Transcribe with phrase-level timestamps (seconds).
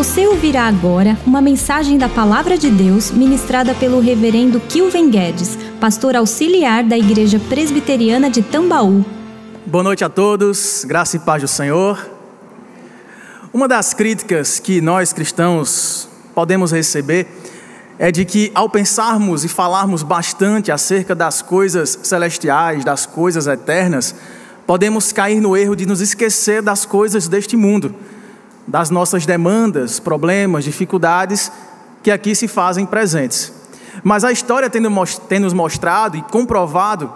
[0.00, 6.16] Você ouvirá agora uma mensagem da Palavra de Deus ministrada pelo Reverendo Kilven Guedes, pastor
[6.16, 9.04] auxiliar da Igreja Presbiteriana de Tambaú.
[9.66, 12.00] Boa noite a todos, graça e paz do Senhor.
[13.52, 17.26] Uma das críticas que nós cristãos podemos receber
[17.98, 24.14] é de que, ao pensarmos e falarmos bastante acerca das coisas celestiais, das coisas eternas,
[24.66, 27.94] podemos cair no erro de nos esquecer das coisas deste mundo
[28.66, 31.50] das nossas demandas, problemas, dificuldades
[32.02, 33.52] que aqui se fazem presentes.
[34.02, 37.12] Mas a história tem nos mostrado e comprovado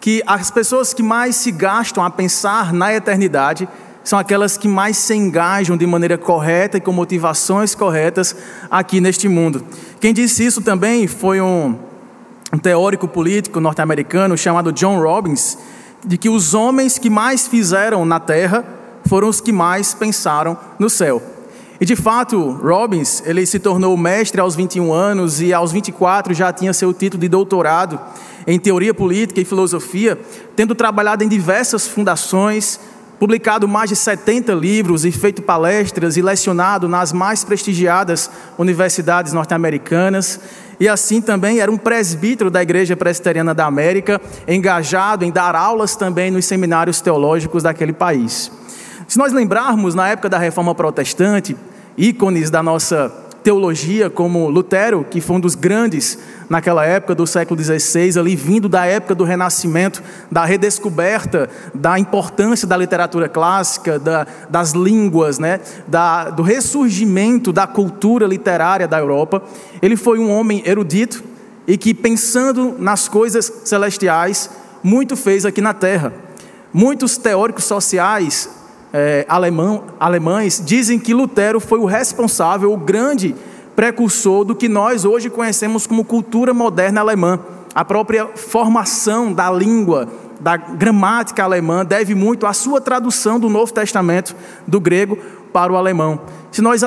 [0.00, 3.68] que as pessoas que mais se gastam a pensar na eternidade
[4.02, 8.36] são aquelas que mais se engajam de maneira correta e com motivações corretas
[8.70, 9.64] aqui neste mundo.
[9.98, 11.78] Quem disse isso também foi um,
[12.52, 15.56] um teórico político norte-americano chamado John Robbins,
[16.04, 18.62] de que os homens que mais fizeram na terra
[19.06, 21.22] foram os que mais pensaram no céu.
[21.80, 26.52] E de fato, Robbins, ele se tornou mestre aos 21 anos e aos 24 já
[26.52, 28.00] tinha seu título de doutorado
[28.46, 30.18] em teoria política e filosofia,
[30.54, 32.78] tendo trabalhado em diversas fundações,
[33.18, 40.40] publicado mais de 70 livros e feito palestras e lecionado nas mais prestigiadas universidades norte-americanas.
[40.78, 45.96] E assim também era um presbítero da Igreja Presbiteriana da América, engajado em dar aulas
[45.96, 48.50] também nos seminários teológicos daquele país.
[49.06, 51.56] Se nós lembrarmos, na época da reforma protestante,
[51.96, 53.12] ícones da nossa
[53.44, 58.70] teologia, como Lutero, que foi um dos grandes naquela época do século XVI, ali vindo
[58.70, 65.60] da época do Renascimento, da redescoberta da importância da literatura clássica, da, das línguas, né,
[65.86, 69.42] da, do ressurgimento da cultura literária da Europa.
[69.82, 71.22] Ele foi um homem erudito
[71.66, 74.48] e que, pensando nas coisas celestiais,
[74.82, 76.14] muito fez aqui na terra.
[76.72, 78.63] Muitos teóricos sociais
[78.96, 83.34] é, alemão, alemães dizem que Lutero foi o responsável, o grande
[83.74, 87.40] precursor do que nós hoje conhecemos como cultura moderna alemã.
[87.74, 90.08] A própria formação da língua,
[90.40, 94.34] da gramática alemã, deve muito à sua tradução do Novo Testamento
[94.66, 95.16] do grego
[95.52, 96.20] para o alemão.
[96.50, 96.82] Se nós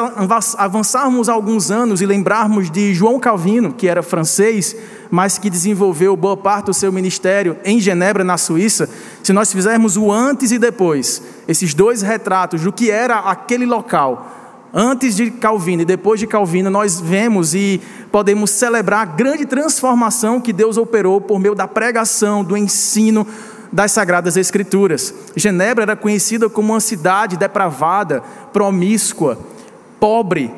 [0.57, 4.75] avançarmos alguns anos e lembrarmos de João Calvino, que era francês,
[5.11, 8.89] mas que desenvolveu boa parte do seu ministério em Genebra, na Suíça,
[9.21, 14.46] se nós fizermos o antes e depois, esses dois retratos do que era aquele local,
[14.79, 20.39] antes de Calvino e depois de Calvino, nós vemos e podemos celebrar a grande transformação
[20.39, 23.25] que Deus operou por meio da pregação, do ensino,
[23.73, 25.11] das Sagradas Escrituras.
[25.35, 28.21] Genebra era conhecida como uma cidade depravada,
[28.53, 29.39] promíscua,
[29.99, 30.53] pobre,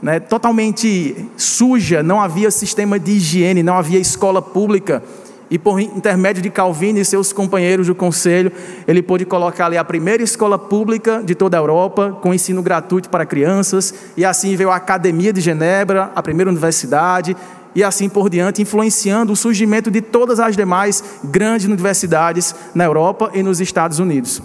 [0.00, 5.02] né, totalmente suja, não havia sistema de higiene, não havia escola pública.
[5.48, 8.50] E por intermédio de Calvino e seus companheiros do conselho,
[8.86, 13.08] ele pôde colocar ali a primeira escola pública de toda a Europa, com ensino gratuito
[13.08, 17.36] para crianças, e assim veio a Academia de Genebra, a primeira universidade,
[17.76, 23.30] e assim por diante, influenciando o surgimento de todas as demais grandes universidades na Europa
[23.34, 24.42] e nos Estados Unidos.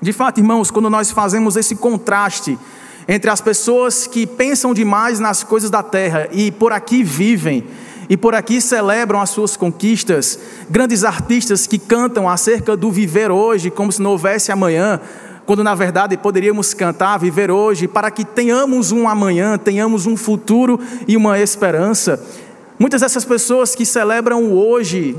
[0.00, 2.56] De fato, irmãos, quando nós fazemos esse contraste
[3.08, 7.64] entre as pessoas que pensam demais nas coisas da terra e por aqui vivem,
[8.08, 10.38] e por aqui celebram as suas conquistas,
[10.70, 15.00] grandes artistas que cantam acerca do viver hoje como se não houvesse amanhã,
[15.44, 20.78] quando na verdade poderíamos cantar, viver hoje, para que tenhamos um amanhã, tenhamos um futuro
[21.06, 22.22] e uma esperança.
[22.78, 25.16] Muitas dessas pessoas que celebram o hoje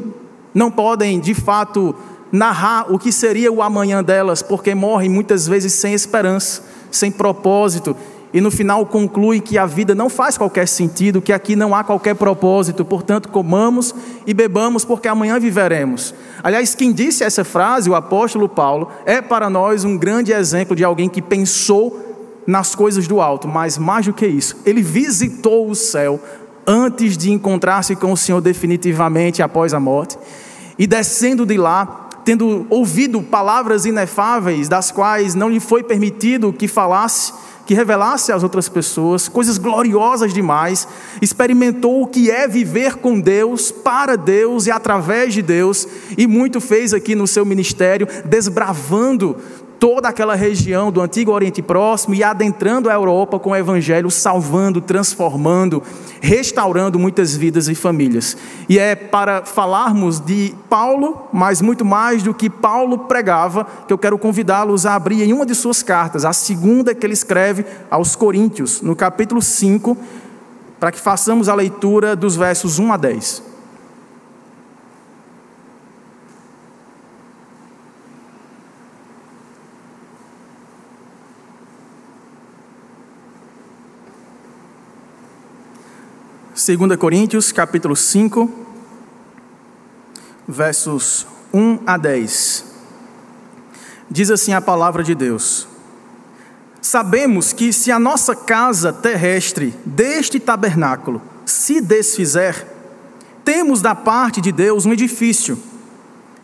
[0.54, 1.96] não podem, de fato,
[2.32, 7.96] narrar o que seria o amanhã delas, porque morrem muitas vezes sem esperança, sem propósito,
[8.34, 11.84] e no final concluem que a vida não faz qualquer sentido, que aqui não há
[11.84, 13.94] qualquer propósito, portanto, comamos
[14.26, 16.14] e bebamos, porque amanhã viveremos.
[16.44, 20.84] Aliás, quem disse essa frase, o apóstolo Paulo, é para nós um grande exemplo de
[20.84, 22.08] alguém que pensou
[22.46, 26.20] nas coisas do alto, mas mais do que isso, ele visitou o céu
[26.66, 30.18] antes de encontrar-se com o Senhor definitivamente após a morte,
[30.78, 36.68] e descendo de lá, tendo ouvido palavras inefáveis, das quais não lhe foi permitido que
[36.68, 37.34] falasse,
[37.70, 40.88] que revelasse às outras pessoas, coisas gloriosas demais,
[41.22, 45.88] experimentou o que é viver com Deus, para Deus e através de Deus,
[46.18, 49.38] e muito fez aqui no seu ministério, desbravando
[49.80, 54.82] toda aquela região do antigo Oriente Próximo e adentrando a Europa com o Evangelho, salvando,
[54.82, 55.82] transformando,
[56.22, 58.36] restaurando muitas vidas e famílias.
[58.68, 63.98] E é para falarmos de Paulo, mas muito mais do que Paulo pregava, que eu
[63.98, 68.16] quero convidá-los a abrir em uma de suas cartas, a segunda que ele escreve aos
[68.16, 69.98] Coríntios, no capítulo 5,
[70.78, 73.49] para que façamos a leitura dos versos 1 a 10.
[86.78, 88.48] 2 Coríntios, capítulo 5,
[90.48, 92.64] versos 1 a 10.
[94.08, 95.68] Diz assim a palavra de Deus:
[96.80, 102.68] Sabemos que se a nossa casa terrestre deste tabernáculo se desfizer,
[103.44, 105.58] temos da parte de Deus um edifício,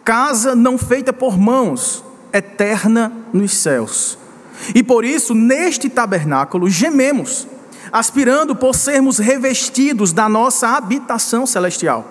[0.03, 4.17] casa não feita por mãos, eterna nos céus.
[4.73, 7.47] E por isso, neste tabernáculo, gememos,
[7.91, 12.05] aspirando por sermos revestidos da nossa habitação celestial.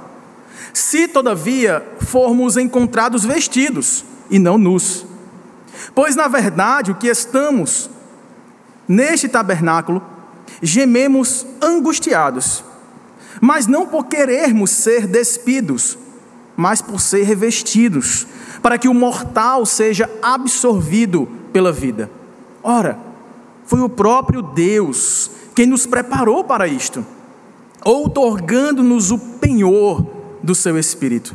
[0.73, 5.07] Se, todavia, formos encontrados vestidos e não nus.
[5.95, 7.91] Pois, na verdade, o que estamos
[8.89, 10.03] neste tabernáculo,
[10.63, 12.65] gememos angustiados,
[13.41, 15.99] mas não por querermos ser despidos,
[16.57, 18.27] mas por ser revestidos,
[18.63, 22.11] para que o mortal seja absorvido pela vida.
[22.63, 22.99] Ora,
[23.67, 27.05] foi o próprio Deus quem nos preparou para isto,
[27.85, 30.05] outorgando-nos o penhor
[30.43, 31.35] do seu Espírito.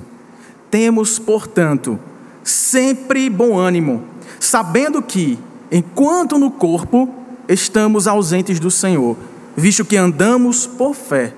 [0.70, 1.98] Temos, portanto,
[2.44, 4.04] sempre bom ânimo,
[4.40, 5.40] sabendo que,
[5.72, 7.10] enquanto no corpo
[7.48, 9.16] estamos ausentes do Senhor,
[9.56, 11.34] visto que andamos por fé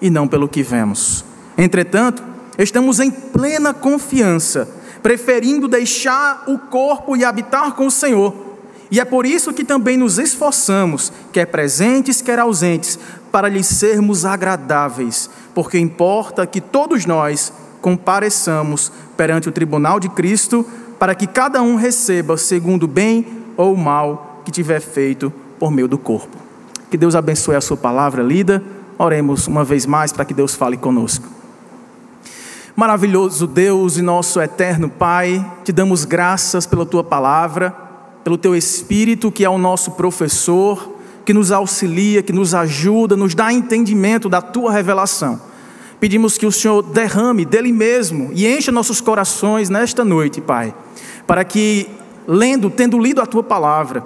[0.00, 1.24] e não pelo que vemos.
[1.56, 2.22] Entretanto,
[2.58, 4.68] estamos em plena confiança,
[5.02, 8.43] preferindo deixar o corpo e habitar com o Senhor
[8.90, 12.98] e é por isso que também nos esforçamos, quer presentes, quer ausentes,
[13.32, 20.64] para lhes sermos agradáveis, porque importa que todos nós compareçamos perante o tribunal de Cristo,
[20.98, 23.26] para que cada um receba segundo o bem
[23.56, 26.36] ou o mal que tiver feito por meio do corpo.
[26.90, 28.62] Que Deus abençoe a sua palavra lida.
[28.96, 31.26] Oremos uma vez mais para que Deus fale conosco.
[32.76, 37.83] Maravilhoso Deus e nosso eterno Pai, te damos graças pela tua palavra
[38.24, 40.94] pelo teu Espírito, que é o nosso professor,
[41.26, 45.40] que nos auxilia, que nos ajuda, nos dá entendimento da tua revelação.
[46.00, 50.74] Pedimos que o Senhor derrame dele mesmo e encha nossos corações nesta noite, Pai,
[51.26, 51.88] para que,
[52.26, 54.04] lendo, tendo lido a tua palavra,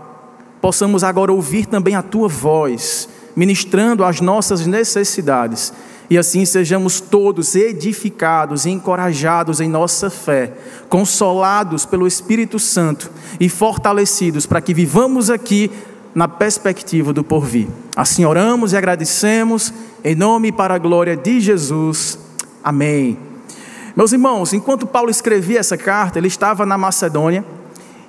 [0.61, 5.73] possamos agora ouvir também a tua voz, ministrando as nossas necessidades
[6.11, 10.53] e assim sejamos todos edificados e encorajados em nossa fé,
[10.89, 15.71] consolados pelo Espírito Santo e fortalecidos para que vivamos aqui
[16.15, 17.69] na perspectiva do porvir.
[17.95, 19.73] Assim oramos e agradecemos,
[20.03, 22.19] em nome e para a glória de Jesus.
[22.65, 23.19] Amém.
[23.95, 27.45] Meus irmãos, enquanto Paulo escrevia essa carta, ele estava na Macedônia.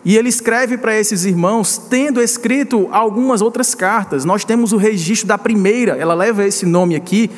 [0.05, 4.23] E ele escreve para esses irmãos, tendo escrito algumas outras cartas.
[4.23, 7.29] Nós temos o registro da primeira, ela leva esse nome aqui,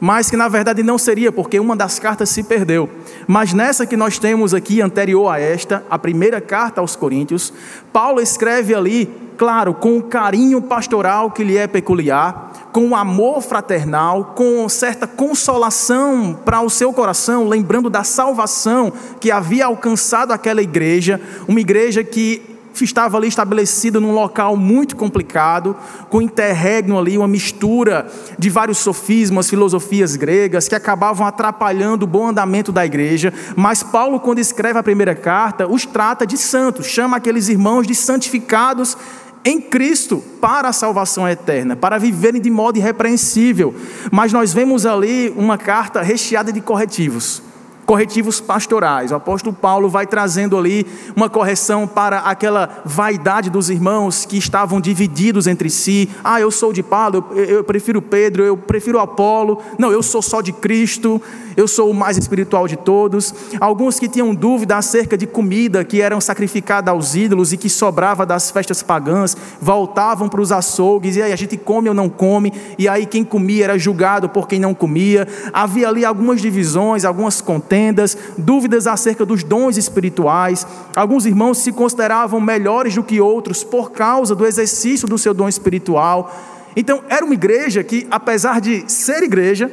[0.00, 2.88] mas que na verdade não seria, porque uma das cartas se perdeu.
[3.28, 7.52] Mas nessa que nós temos aqui, anterior a esta, a primeira carta aos Coríntios,
[7.92, 13.42] Paulo escreve ali, claro, com o carinho pastoral que lhe é peculiar, com o amor
[13.42, 20.62] fraternal, com certa consolação para o seu coração, lembrando da salvação que havia alcançado aquela
[20.62, 22.49] igreja, uma igreja que
[22.80, 25.76] estava ali estabelecida num local muito complicado,
[26.08, 28.06] com interregno ali, uma mistura
[28.38, 33.32] de vários sofismas, filosofias gregas, que acabavam atrapalhando o bom andamento da igreja.
[33.56, 37.94] Mas Paulo, quando escreve a primeira carta, os trata de santos, chama aqueles irmãos de
[37.94, 38.96] santificados
[39.44, 43.74] em Cristo para a salvação eterna, para viverem de modo irrepreensível.
[44.10, 47.42] Mas nós vemos ali uma carta recheada de corretivos
[47.90, 49.10] corretivos pastorais.
[49.10, 54.80] O apóstolo Paulo vai trazendo ali uma correção para aquela vaidade dos irmãos que estavam
[54.80, 56.08] divididos entre si.
[56.22, 59.60] Ah, eu sou de Paulo, eu, prefiro Pedro, eu prefiro Apolo.
[59.76, 61.20] Não, eu sou só de Cristo,
[61.60, 63.34] eu sou o mais espiritual de todos.
[63.60, 68.24] Alguns que tinham dúvida acerca de comida que eram sacrificada aos ídolos e que sobrava
[68.24, 72.52] das festas pagãs, voltavam para os açougues e aí a gente come ou não come,
[72.78, 75.28] e aí quem comia era julgado por quem não comia.
[75.52, 80.66] Havia ali algumas divisões, algumas contendas dúvidas acerca dos dons espirituais.
[80.96, 85.48] Alguns irmãos se consideravam melhores do que outros por causa do exercício do seu dom
[85.48, 86.34] espiritual.
[86.74, 89.70] Então, era uma igreja que, apesar de ser igreja,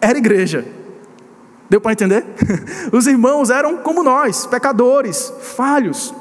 [0.00, 0.81] era igreja.
[1.72, 2.22] Deu para entender?
[2.92, 6.12] Os irmãos eram como nós, pecadores, falhos,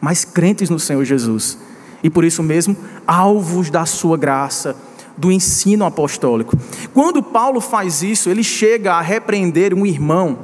[0.00, 1.58] mas crentes no Senhor Jesus.
[2.04, 4.76] E por isso mesmo, alvos da sua graça
[5.16, 6.56] do ensino apostólico.
[6.92, 10.38] Quando Paulo faz isso, ele chega a repreender um irmão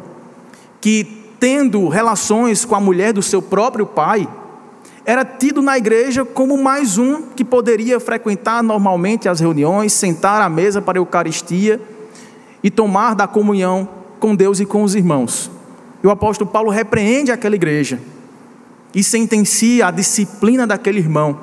[0.81, 1.05] que,
[1.39, 4.29] tendo relações com a mulher do seu próprio pai,
[5.05, 10.49] era tido na igreja como mais um que poderia frequentar normalmente as reuniões, sentar à
[10.49, 11.81] mesa para a Eucaristia
[12.61, 15.51] e tomar da comunhão com Deus e com os irmãos.
[16.03, 17.99] E o apóstolo Paulo repreende aquela igreja
[18.95, 21.39] e sentencia a disciplina daquele irmão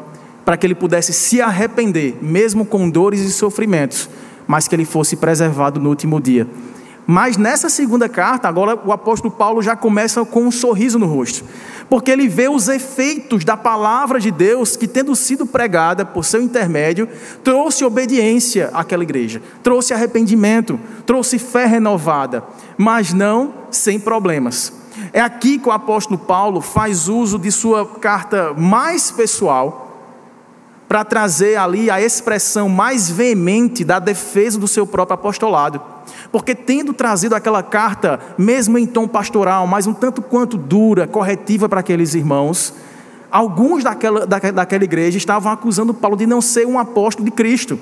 [0.45, 4.09] para que ele pudesse se arrepender, mesmo com dores e sofrimentos,
[4.47, 6.47] mas que ele fosse preservado no último dia.
[7.09, 11.45] Mas nessa segunda carta, agora o apóstolo Paulo já começa com um sorriso no rosto,
[11.89, 16.41] porque ele vê os efeitos da palavra de Deus que, tendo sido pregada por seu
[16.41, 17.07] intermédio,
[17.45, 22.43] trouxe obediência àquela igreja, trouxe arrependimento, trouxe fé renovada,
[22.77, 24.73] mas não sem problemas.
[25.13, 29.86] É aqui que o apóstolo Paulo faz uso de sua carta mais pessoal
[30.87, 35.81] para trazer ali a expressão mais veemente da defesa do seu próprio apostolado.
[36.31, 41.67] Porque, tendo trazido aquela carta, mesmo em tom pastoral, mas um tanto quanto dura, corretiva
[41.67, 42.73] para aqueles irmãos,
[43.29, 47.77] alguns daquela, daquela igreja estavam acusando Paulo de não ser um apóstolo de Cristo,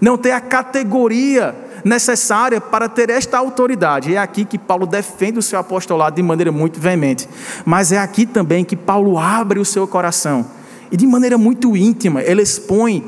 [0.00, 4.14] não ter a categoria necessária para ter esta autoridade.
[4.14, 7.28] É aqui que Paulo defende o seu apostolado de maneira muito veemente.
[7.64, 10.46] Mas é aqui também que Paulo abre o seu coração
[10.90, 13.04] e de maneira muito íntima, ele expõe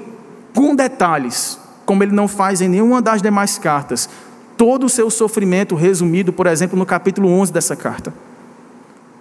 [0.54, 4.08] com detalhes, como ele não faz em nenhuma das demais cartas,
[4.56, 8.12] todo o seu sofrimento resumido, por exemplo, no capítulo 11 dessa carta.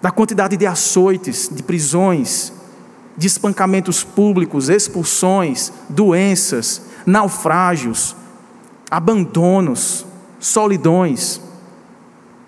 [0.01, 2.53] Da quantidade de açoites, de prisões,
[3.17, 8.15] de espancamentos públicos, expulsões, doenças, naufrágios,
[8.89, 10.05] abandonos,
[10.39, 11.41] solidões.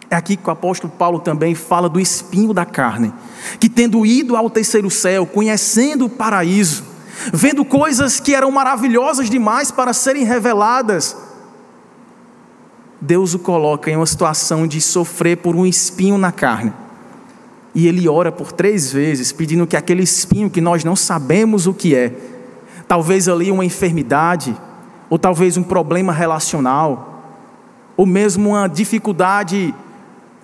[0.09, 3.13] É aqui que o apóstolo Paulo também fala do espinho da carne,
[3.59, 6.83] que tendo ido ao terceiro céu, conhecendo o paraíso,
[7.33, 11.15] vendo coisas que eram maravilhosas demais para serem reveladas,
[13.01, 16.73] Deus o coloca em uma situação de sofrer por um espinho na carne.
[17.75, 21.73] E ele ora por três vezes, pedindo que aquele espinho que nós não sabemos o
[21.73, 22.13] que é,
[22.87, 24.55] talvez ali uma enfermidade,
[25.09, 27.23] ou talvez um problema relacional,
[27.95, 29.75] ou mesmo uma dificuldade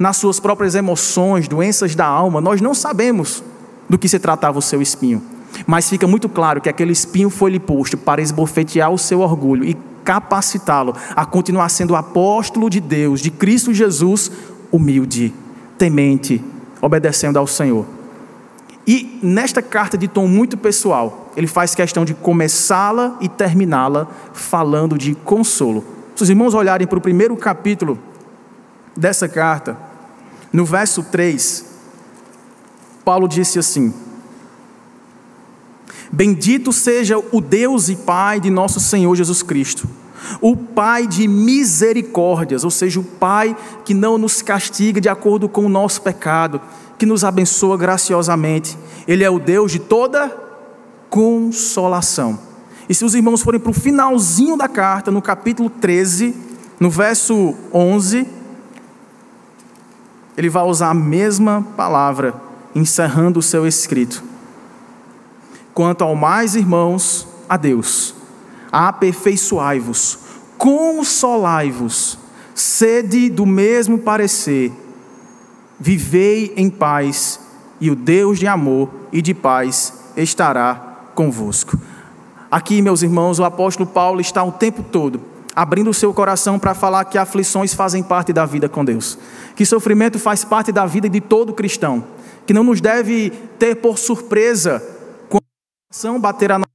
[0.03, 3.41] nas suas próprias emoções, doenças da alma, nós não sabemos
[3.88, 5.24] do que se tratava o seu espinho.
[5.65, 9.63] Mas fica muito claro que aquele espinho foi lhe posto para esbofetear o seu orgulho
[9.63, 14.29] e capacitá-lo a continuar sendo apóstolo de Deus, de Cristo Jesus,
[14.69, 15.33] humilde,
[15.77, 16.43] temente,
[16.81, 17.86] obedecendo ao Senhor.
[18.86, 24.98] E nesta carta de tom muito pessoal, ele faz questão de começá-la e terminá-la falando
[24.98, 25.81] de consolo.
[26.13, 27.98] Se os irmãos olharem para o primeiro capítulo
[28.98, 29.92] dessa carta,
[30.53, 31.65] no verso 3,
[33.03, 33.91] Paulo disse assim:
[36.12, 39.89] Bendito seja o Deus e Pai de nosso Senhor Jesus Cristo,
[40.39, 45.65] o Pai de misericórdias, ou seja, o Pai que não nos castiga de acordo com
[45.65, 46.62] o nosso pecado,
[47.00, 48.77] que nos abençoa graciosamente.
[49.07, 50.31] Ele é o Deus de toda
[51.10, 52.39] consolação.
[52.88, 56.36] E se os irmãos forem para o finalzinho da carta, no capítulo 13,
[56.79, 58.27] no verso 11,
[60.37, 62.33] ele vai usar a mesma palavra,
[62.73, 64.23] encerrando o seu escrito.
[65.73, 68.15] Quanto ao mais, irmãos, a Deus,
[68.71, 70.19] aperfeiçoai-vos,
[70.57, 72.17] consolai-vos,
[72.53, 74.71] sede do mesmo parecer,
[75.79, 77.39] vivei em paz,
[77.79, 81.77] e o Deus de amor e de paz estará convosco.
[82.49, 86.74] Aqui, meus irmãos, o apóstolo Paulo está o tempo todo abrindo o seu coração para
[86.74, 89.17] falar que aflições fazem parte da vida com Deus,
[89.55, 92.03] que sofrimento faz parte da vida de todo cristão,
[92.45, 93.29] que não nos deve
[93.60, 94.81] ter por surpresa
[95.29, 96.74] quando a ação bater a nossa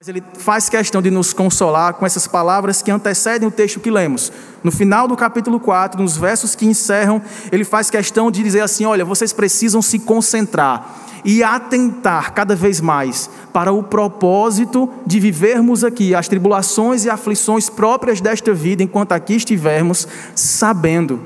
[0.00, 3.90] mas ele faz questão de nos consolar com essas palavras que antecedem o texto que
[3.90, 4.30] lemos.
[4.62, 8.84] No final do capítulo 4, nos versos que encerram, ele faz questão de dizer assim:
[8.84, 15.84] olha, vocês precisam se concentrar e atentar cada vez mais para o propósito de vivermos
[15.84, 21.20] aqui as tribulações e aflições próprias desta vida enquanto aqui estivermos, sabendo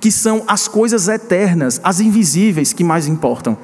[0.00, 3.56] que são as coisas eternas, as invisíveis que mais importam.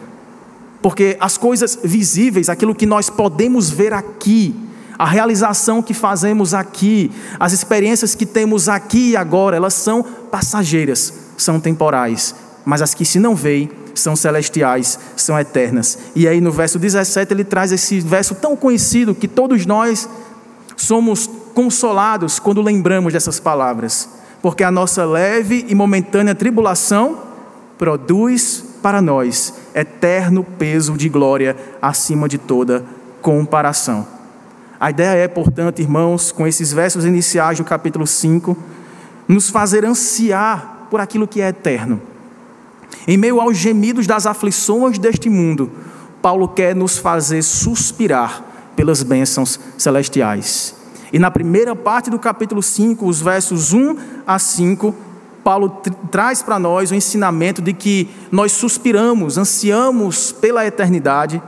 [0.80, 4.54] Porque as coisas visíveis, aquilo que nós podemos ver aqui,
[4.98, 11.12] a realização que fazemos aqui, as experiências que temos aqui e agora, elas são passageiras,
[11.36, 12.34] são temporais.
[12.64, 15.98] Mas as que se não veem, são celestiais, são eternas.
[16.14, 20.08] E aí no verso 17 ele traz esse verso tão conhecido que todos nós
[20.76, 24.08] somos consolados quando lembramos dessas palavras.
[24.42, 27.18] Porque a nossa leve e momentânea tribulação
[27.78, 32.84] produz para nós eterno peso de glória acima de toda
[33.22, 34.06] comparação.
[34.78, 38.54] A ideia é, portanto, irmãos, com esses versos iniciais do capítulo 5,
[39.26, 42.02] nos fazer ansiar por aquilo que é eterno.
[43.06, 45.70] Em meio aos gemidos das aflições deste mundo,
[46.22, 50.74] Paulo quer nos fazer suspirar pelas bênçãos celestiais.
[51.12, 53.96] E na primeira parte do capítulo 5, os versos 1
[54.26, 54.94] a 5,
[55.44, 61.42] Paulo traz para nós o ensinamento de que nós suspiramos, ansiamos pela eternidade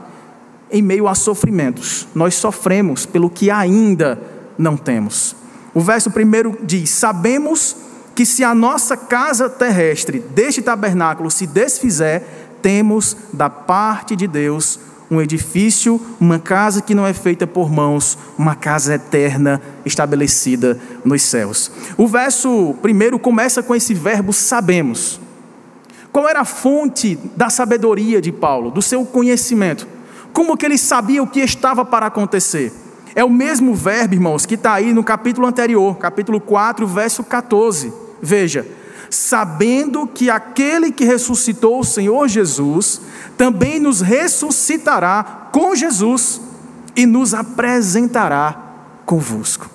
[0.71, 2.07] em meio a sofrimentos.
[2.13, 4.21] Nós sofremos pelo que ainda
[4.57, 5.35] não temos.
[5.73, 7.75] O verso primeiro diz: Sabemos
[8.17, 12.23] que se a nossa casa terrestre deste tabernáculo se desfizer,
[12.63, 14.79] temos da parte de Deus
[15.11, 21.21] um edifício, uma casa que não é feita por mãos, uma casa eterna estabelecida nos
[21.21, 21.69] céus.
[21.95, 25.21] O verso primeiro começa com esse verbo sabemos.
[26.11, 29.87] Qual era a fonte da sabedoria de Paulo, do seu conhecimento?
[30.33, 32.73] Como que ele sabia o que estava para acontecer?
[33.13, 38.06] É o mesmo verbo, irmãos, que está aí no capítulo anterior, capítulo 4, verso 14.
[38.21, 38.65] Veja,
[39.09, 43.01] sabendo que aquele que ressuscitou o Senhor Jesus
[43.37, 46.41] também nos ressuscitará com Jesus
[46.95, 48.63] e nos apresentará
[49.05, 49.69] convosco.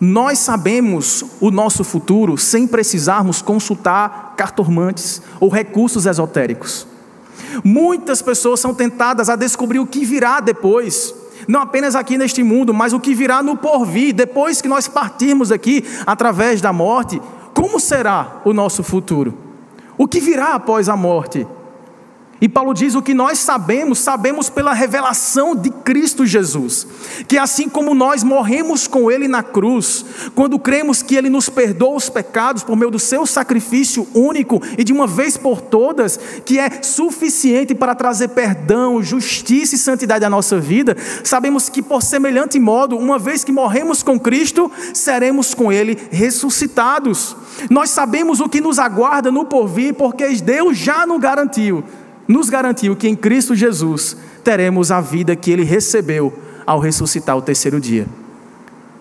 [0.00, 6.86] Nós sabemos o nosso futuro sem precisarmos consultar cartomantes ou recursos esotéricos.
[7.62, 11.14] Muitas pessoas são tentadas a descobrir o que virá depois
[11.48, 15.50] não apenas aqui neste mundo, mas o que virá no porvir, depois que nós partirmos
[15.50, 17.20] aqui através da morte,
[17.54, 19.34] como será o nosso futuro?
[19.96, 21.46] O que virá após a morte?
[22.42, 26.84] E Paulo diz: o que nós sabemos, sabemos pela revelação de Cristo Jesus,
[27.28, 31.94] que assim como nós morremos com Ele na cruz, quando cremos que Ele nos perdoa
[31.94, 36.58] os pecados por meio do seu sacrifício único e de uma vez por todas, que
[36.58, 42.58] é suficiente para trazer perdão, justiça e santidade à nossa vida, sabemos que por semelhante
[42.58, 47.36] modo, uma vez que morremos com Cristo, seremos com Ele ressuscitados.
[47.70, 51.84] Nós sabemos o que nos aguarda no porvir, porque Deus já nos garantiu
[52.26, 56.32] nos garantiu que em Cristo Jesus teremos a vida que ele recebeu
[56.66, 58.06] ao ressuscitar o terceiro dia.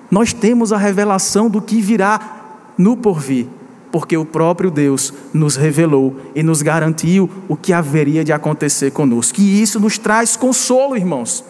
[0.10, 2.42] Nós temos a revelação do que virá
[2.78, 3.48] no porvir,
[3.92, 9.40] porque o próprio Deus nos revelou e nos garantiu o que haveria de acontecer conosco.
[9.40, 11.46] E isso nos traz consolo, irmãos.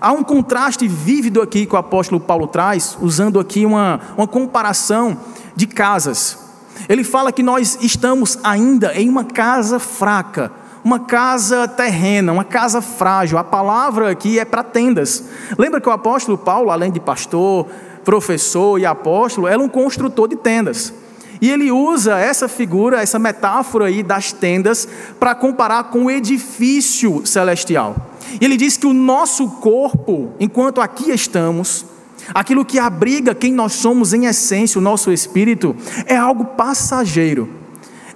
[0.00, 5.16] Há um contraste vívido aqui que o apóstolo Paulo traz, usando aqui uma, uma comparação
[5.54, 6.43] de casas.
[6.88, 12.82] Ele fala que nós estamos ainda em uma casa fraca, uma casa terrena, uma casa
[12.82, 13.38] frágil.
[13.38, 15.24] A palavra aqui é para tendas.
[15.58, 17.66] Lembra que o apóstolo Paulo, além de pastor,
[18.04, 20.92] professor e apóstolo, era um construtor de tendas.
[21.40, 24.86] E ele usa essa figura, essa metáfora aí das tendas,
[25.18, 27.96] para comparar com o edifício celestial.
[28.40, 31.84] E ele diz que o nosso corpo, enquanto aqui estamos,
[32.32, 37.48] Aquilo que abriga quem nós somos em essência, o nosso espírito, é algo passageiro,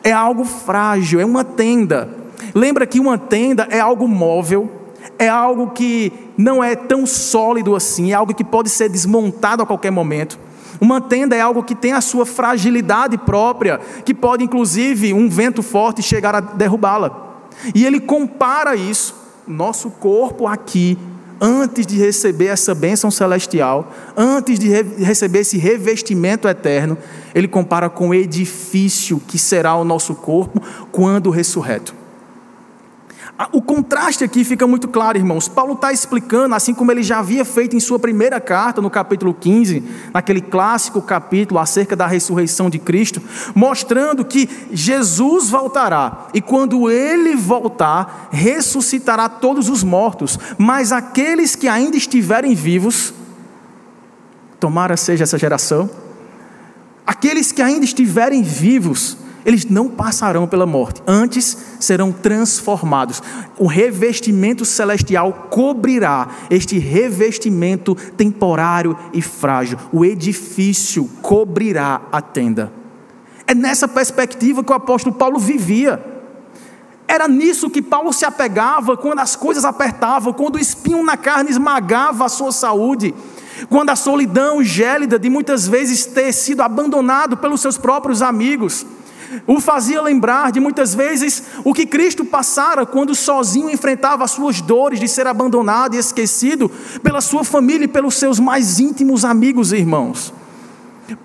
[0.02, 2.08] é algo frágil, é uma tenda.
[2.54, 4.70] Lembra que uma tenda é algo móvel,
[5.18, 9.66] é algo que não é tão sólido assim, é algo que pode ser desmontado a
[9.66, 10.38] qualquer momento.
[10.80, 15.62] Uma tenda é algo que tem a sua fragilidade própria, que pode inclusive um vento
[15.62, 17.42] forte chegar a derrubá-la.
[17.74, 19.14] E ele compara isso,
[19.46, 20.96] nosso corpo aqui,
[21.40, 26.96] antes de receber essa bênção celestial, antes de re receber esse revestimento eterno,
[27.34, 31.97] ele compara com o edifício que será o nosso corpo quando ressurreto.
[33.52, 35.46] O contraste aqui fica muito claro, irmãos.
[35.46, 39.32] Paulo está explicando, assim como ele já havia feito em sua primeira carta, no capítulo
[39.32, 43.22] 15, naquele clássico capítulo acerca da ressurreição de Cristo,
[43.54, 51.68] mostrando que Jesus voltará e quando ele voltar, ressuscitará todos os mortos, mas aqueles que
[51.68, 53.14] ainda estiverem vivos,
[54.58, 55.88] tomara seja essa geração,
[57.06, 59.16] aqueles que ainda estiverem vivos,
[59.48, 63.22] eles não passarão pela morte, antes serão transformados.
[63.58, 69.78] O revestimento celestial cobrirá este revestimento temporário e frágil.
[69.90, 72.70] O edifício cobrirá a tenda.
[73.46, 76.04] É nessa perspectiva que o apóstolo Paulo vivia.
[77.08, 81.48] Era nisso que Paulo se apegava quando as coisas apertavam, quando o espinho na carne
[81.48, 83.14] esmagava a sua saúde,
[83.70, 88.84] quando a solidão gélida de muitas vezes ter sido abandonado pelos seus próprios amigos
[89.46, 94.60] o fazia lembrar de muitas vezes o que Cristo passara quando sozinho enfrentava as suas
[94.60, 96.70] dores de ser abandonado e esquecido
[97.02, 100.32] pela sua família e pelos seus mais íntimos amigos e irmãos.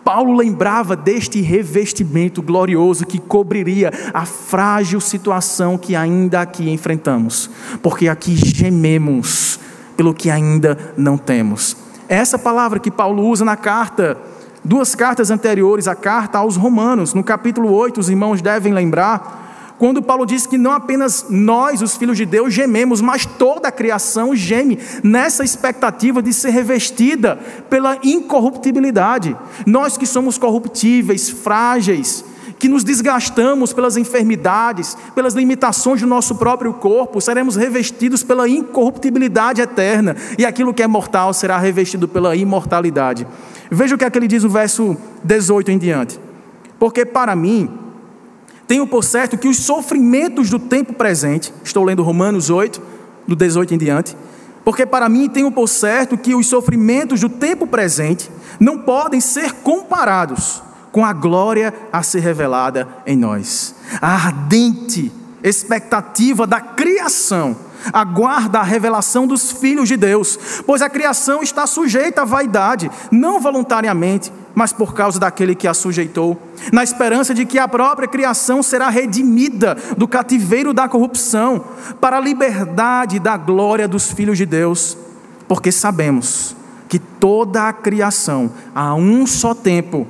[0.04, 7.50] Paulo lembrava deste revestimento glorioso que cobriria a frágil situação que ainda aqui enfrentamos,
[7.82, 9.60] porque aqui gememos
[9.98, 11.76] pelo que ainda não temos.
[12.08, 14.18] Essa palavra que Paulo usa na carta
[14.64, 20.02] duas cartas anteriores, a carta aos Romanos, no capítulo 8, os irmãos devem lembrar, quando
[20.02, 24.36] Paulo diz que não apenas nós, os filhos de Deus, gememos, mas toda a criação
[24.36, 27.36] geme nessa expectativa de ser revestida
[27.70, 29.36] pela incorruptibilidade.
[29.66, 32.24] Nós que somos corruptíveis, frágeis,
[32.64, 39.62] que nos desgastamos pelas enfermidades, pelas limitações do nosso próprio corpo, seremos revestidos pela incorruptibilidade
[39.62, 43.28] eterna, e aquilo que é mortal será revestido pela imortalidade.
[43.70, 44.96] Veja o que é que ele diz no verso
[45.26, 46.18] 18 em diante.
[46.80, 47.70] Porque para mim,
[48.66, 52.82] tenho por certo que os sofrimentos do tempo presente, estou lendo Romanos 8,
[53.28, 54.16] do 18 em diante,
[54.64, 59.52] porque para mim tenho por certo que os sofrimentos do tempo presente não podem ser
[59.52, 63.74] comparados com a glória a ser revelada em nós.
[64.00, 65.12] A ardente
[65.44, 67.58] expectativa da criação
[67.92, 73.42] aguarda a revelação dos filhos de Deus, pois a criação está sujeita à vaidade, não
[73.42, 76.40] voluntariamente, mas por causa daquele que a sujeitou,
[76.72, 81.66] na esperança de que a própria criação será redimida do cativeiro da corrupção,
[82.00, 84.96] para a liberdade da glória dos filhos de Deus,
[85.48, 86.56] porque sabemos
[86.88, 90.08] que toda a criação, a um só tempo,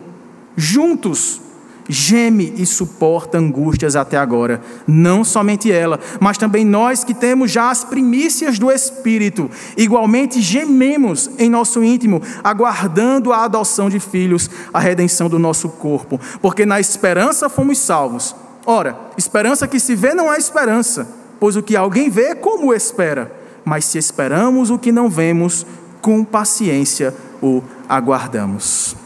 [0.56, 1.42] juntos,
[1.88, 4.62] geme e suporta angústias até agora.
[4.88, 11.30] Não somente ela, mas também nós que temos já as primícias do Espírito, igualmente gememos
[11.38, 16.80] em nosso íntimo, aguardando a adoção de filhos, a redenção do nosso corpo, porque na
[16.80, 18.36] esperança fomos salvos.
[18.66, 21.08] Ora, esperança que se vê não é esperança,
[21.39, 23.32] pois o que alguém vê, como espera?
[23.66, 25.66] Mas se esperamos o que não vemos,
[26.02, 29.03] com paciência o aguardamos.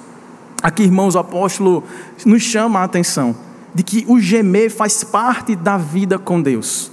[0.62, 1.84] Aqui, irmãos, o apóstolo
[2.26, 3.36] nos chama a atenção
[3.74, 6.92] de que o gemer faz parte da vida com Deus.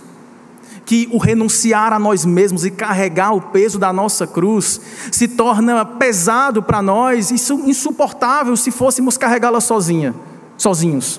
[0.84, 5.82] Que o renunciar a nós mesmos e carregar o peso da nossa cruz se torna
[5.84, 10.14] pesado para nós e insuportável se fôssemos carregá-la sozinha,
[10.58, 11.18] sozinhos.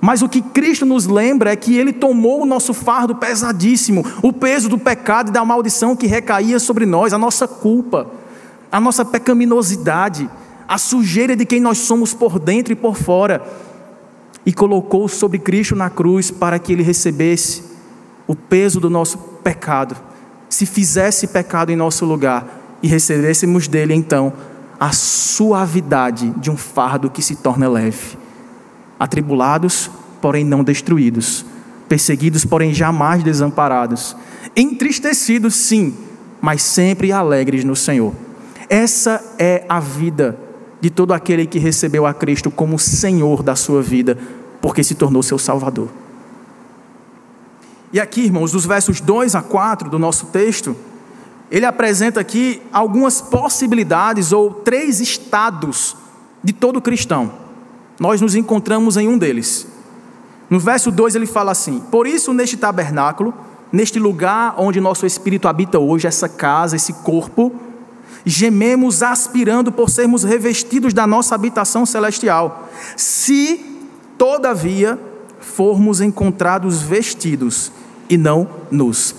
[0.00, 4.32] Mas o que Cristo nos lembra é que Ele tomou o nosso fardo pesadíssimo, o
[4.32, 8.08] peso do pecado e da maldição que recaía sobre nós, a nossa culpa,
[8.70, 10.28] a nossa pecaminosidade
[10.72, 13.46] a sujeira de quem nós somos por dentro e por fora,
[14.46, 17.62] e colocou sobre Cristo na cruz para que ele recebesse
[18.26, 19.94] o peso do nosso pecado,
[20.48, 24.32] se fizesse pecado em nosso lugar e recebêssemos dele então
[24.80, 28.16] a suavidade de um fardo que se torna leve.
[28.98, 29.90] Atribulados,
[30.22, 31.44] porém não destruídos,
[31.86, 34.16] perseguidos, porém jamais desamparados,
[34.56, 35.94] entristecidos, sim,
[36.40, 38.14] mas sempre alegres no Senhor.
[38.70, 40.50] Essa é a vida
[40.82, 44.18] de todo aquele que recebeu a Cristo como Senhor da sua vida,
[44.60, 45.88] porque se tornou seu Salvador.
[47.92, 50.74] E aqui, irmãos, dos versos 2 a 4 do nosso texto,
[51.52, 55.96] ele apresenta aqui algumas possibilidades ou três estados
[56.42, 57.32] de todo cristão.
[58.00, 59.68] Nós nos encontramos em um deles.
[60.50, 63.32] No verso 2 ele fala assim: Por isso, neste tabernáculo,
[63.70, 67.52] neste lugar onde nosso espírito habita hoje, essa casa, esse corpo,
[68.24, 72.68] gememos aspirando por sermos revestidos da nossa habitação celestial.
[72.96, 73.60] Se,
[74.16, 74.98] todavia,
[75.40, 77.72] formos encontrados vestidos
[78.08, 79.14] e não nus.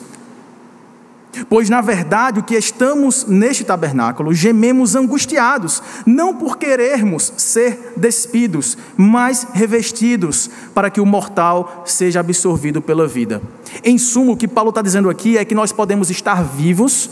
[1.50, 8.78] Pois, na verdade, o que estamos neste tabernáculo, gememos angustiados, não por querermos ser despidos,
[8.96, 13.42] mas revestidos, para que o mortal seja absorvido pela vida.
[13.84, 17.10] Em suma, o que Paulo está dizendo aqui é que nós podemos estar vivos,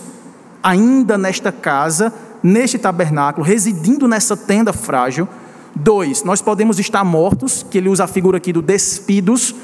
[0.63, 5.28] ainda nesta casa, neste tabernáculo, residindo nessa tenda frágil.
[5.76, 9.56] Dois, nós podemos estar mortos, que ele usa a figura aqui do despidos,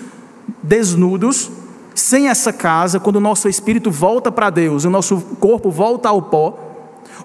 [0.63, 1.51] desnudos,
[1.93, 6.21] sem essa casa, quando o nosso espírito volta para Deus, o nosso corpo volta ao
[6.21, 6.57] pó.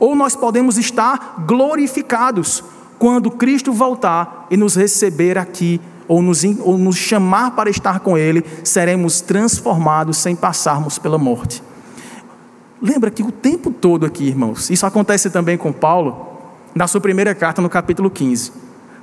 [0.01, 2.65] Ou nós podemos estar glorificados,
[2.99, 8.17] quando Cristo voltar e nos receber aqui, ou nos, ou nos chamar para estar com
[8.17, 11.63] Ele, seremos transformados sem passarmos pela morte.
[12.83, 16.27] Lembra que o tempo todo aqui, irmãos, isso acontece também com Paulo,
[16.75, 18.51] na sua primeira carta, no capítulo 15.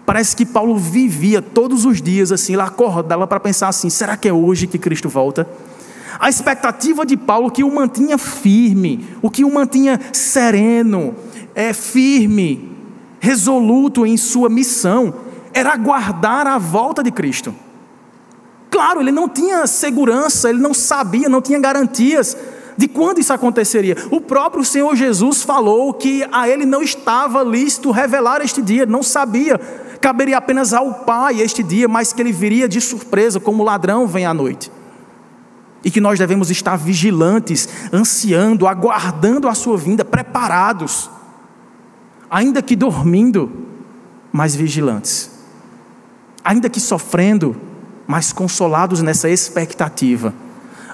[0.05, 4.27] Parece que Paulo vivia todos os dias assim, lá acordava para pensar assim: será que
[4.27, 5.47] é hoje que Cristo volta?
[6.19, 11.15] A expectativa de Paulo que o mantinha firme, o que o mantinha sereno,
[11.55, 12.75] é firme,
[13.21, 15.13] resoluto em sua missão,
[15.53, 17.55] era aguardar a volta de Cristo.
[18.69, 22.35] Claro, ele não tinha segurança, ele não sabia, não tinha garantias,
[22.79, 23.97] de quando isso aconteceria.
[24.09, 29.03] O próprio Senhor Jesus falou que a ele não estava lícito revelar este dia, não
[29.03, 29.59] sabia.
[29.99, 34.25] Caberia apenas ao Pai este dia, mas que ele viria de surpresa, como ladrão vem
[34.25, 34.71] à noite.
[35.83, 41.09] E que nós devemos estar vigilantes, ansiando, aguardando a sua vinda, preparados,
[42.31, 43.51] ainda que dormindo,
[44.31, 45.31] mas vigilantes,
[46.45, 47.57] ainda que sofrendo,
[48.07, 50.33] mas consolados nessa expectativa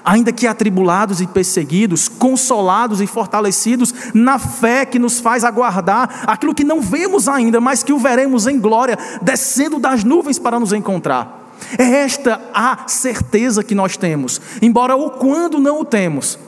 [0.06, 6.54] ainda que atribulados e perseguidos, consolados e fortalecidos na fé que nos faz aguardar aquilo
[6.54, 10.72] que não vemos ainda, mas que o veremos em glória, descendo das nuvens para nos
[10.72, 11.52] encontrar.
[11.76, 16.38] É esta a certeza que nós temos, embora o quando não o temos.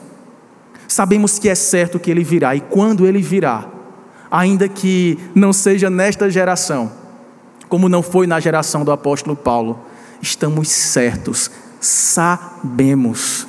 [0.87, 3.67] Sabemos que é certo que ele virá, e quando ele virá,
[4.31, 6.93] ainda que não seja nesta geração,
[7.69, 9.81] como não foi na geração do apóstolo Paulo,
[10.23, 13.47] estamos certos, sabemos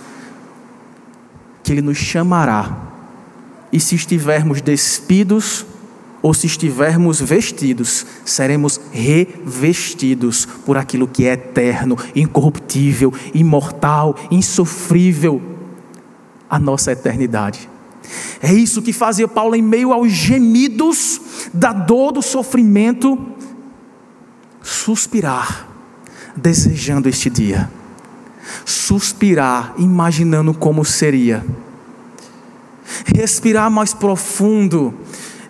[1.63, 2.87] que ele nos chamará,
[3.71, 5.65] e se estivermos despidos,
[6.21, 15.41] ou se estivermos vestidos, seremos revestidos por aquilo que é eterno, incorruptível, imortal, insofrível,
[16.49, 17.69] a nossa eternidade.
[18.41, 21.21] É isso que fazia Paulo em meio aos gemidos
[21.53, 23.17] da dor, do sofrimento,
[24.61, 25.67] suspirar,
[26.35, 27.69] desejando este dia,
[28.65, 31.45] suspirar, imaginando como seria,
[33.05, 34.93] respirar mais profundo,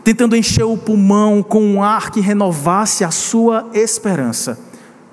[0.04, 4.60] tentando encher o pulmão com um ar que renovasse a sua esperança,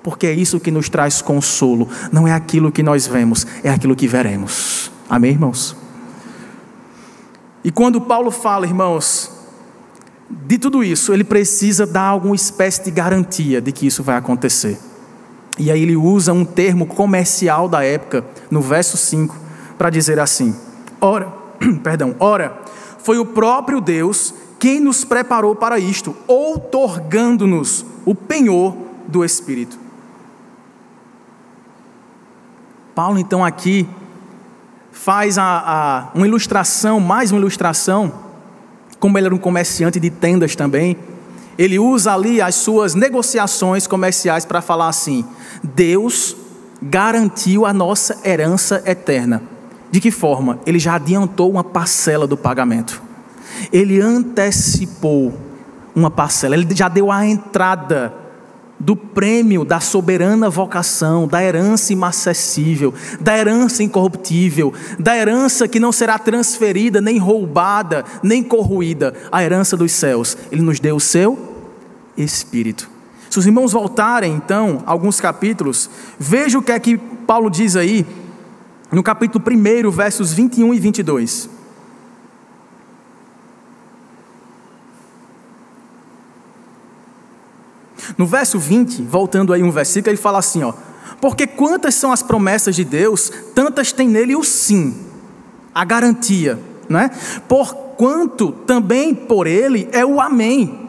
[0.03, 3.95] porque é isso que nos traz consolo, não é aquilo que nós vemos, é aquilo
[3.95, 4.91] que veremos.
[5.09, 5.75] Amém, irmãos?
[7.63, 9.31] E quando Paulo fala, irmãos,
[10.29, 14.77] de tudo isso, ele precisa dar alguma espécie de garantia de que isso vai acontecer.
[15.57, 19.35] E aí ele usa um termo comercial da época, no verso 5,
[19.77, 20.55] para dizer assim:
[21.01, 21.33] Ora,
[21.83, 22.61] perdão, ora,
[22.99, 28.75] foi o próprio Deus quem nos preparou para isto, outorgando-nos o penhor
[29.07, 29.77] do Espírito.
[32.95, 33.87] Paulo, então, aqui
[34.91, 38.11] faz a, a, uma ilustração, mais uma ilustração,
[38.99, 40.97] como ele era um comerciante de tendas também,
[41.57, 45.25] ele usa ali as suas negociações comerciais para falar assim:
[45.63, 46.35] Deus
[46.81, 49.41] garantiu a nossa herança eterna.
[49.89, 50.59] De que forma?
[50.65, 53.07] Ele já adiantou uma parcela do pagamento
[53.71, 55.33] ele antecipou
[55.95, 58.13] uma parcela, ele já deu a entrada
[58.79, 65.91] do prêmio da soberana vocação, da herança inacessível, da herança incorruptível, da herança que não
[65.91, 70.37] será transferida, nem roubada, nem corroída, a herança dos céus.
[70.51, 71.55] Ele nos deu o seu
[72.15, 72.89] Espírito.
[73.29, 78.05] Se os irmãos voltarem, então, alguns capítulos, veja o que é que Paulo diz aí,
[78.91, 81.56] no capítulo 1, versos 21 e 22.
[88.17, 90.73] No verso 20, voltando aí um versículo, ele fala assim, ó:
[91.21, 94.95] "Porque quantas são as promessas de Deus, tantas tem nele o sim,
[95.73, 97.11] a garantia, não é?
[97.47, 100.87] Por quanto também por ele é o amém,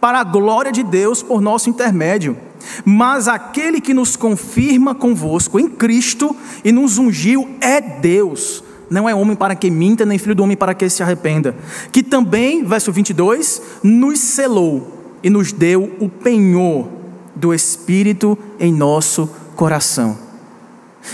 [0.00, 2.36] para a glória de Deus por nosso intermédio.
[2.84, 9.14] Mas aquele que nos confirma convosco em Cristo e nos ungiu é Deus, não é
[9.14, 11.54] homem para que minta, nem filho do homem para que se arrependa.
[11.90, 14.93] Que também, verso 22, nos selou
[15.24, 16.86] e nos deu o penhor
[17.34, 20.18] do Espírito em nosso coração.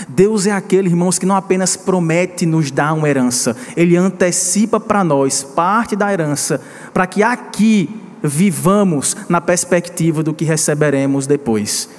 [0.07, 5.03] Deus é aquele, irmãos, que não apenas promete nos dar uma herança, ele antecipa para
[5.03, 6.61] nós parte da herança,
[6.93, 7.89] para que aqui
[8.21, 11.89] vivamos na perspectiva do que receberemos depois.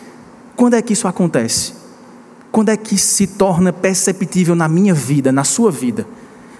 [0.54, 1.72] Quando é que isso acontece?
[2.50, 6.06] Quando é que se torna perceptível na minha vida, na sua vida?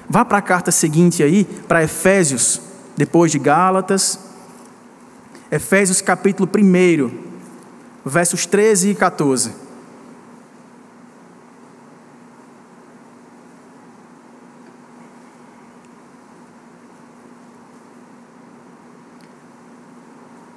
[0.08, 2.60] Vá para a carta seguinte aí, para Efésios,
[2.96, 4.18] depois de Gálatas,
[5.52, 7.10] Efésios capítulo 1,
[8.06, 9.52] versos 13 e 14.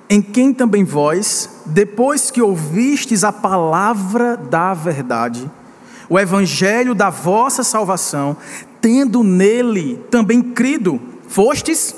[0.09, 5.51] Em quem também vós, depois que ouvistes a palavra da verdade,
[6.07, 8.37] o evangelho da vossa salvação,
[8.79, 11.93] tendo nele também crido, fostes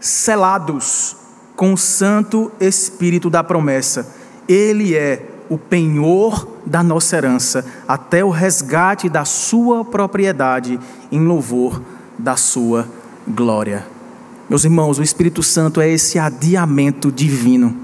[0.00, 1.17] selados
[1.58, 4.14] com o Santo Espírito da promessa.
[4.46, 10.78] Ele é o penhor da nossa herança, até o resgate da sua propriedade,
[11.10, 11.82] em louvor
[12.16, 12.88] da sua
[13.26, 13.84] glória.
[14.48, 17.76] Meus irmãos, o Espírito Santo é esse adiamento divino,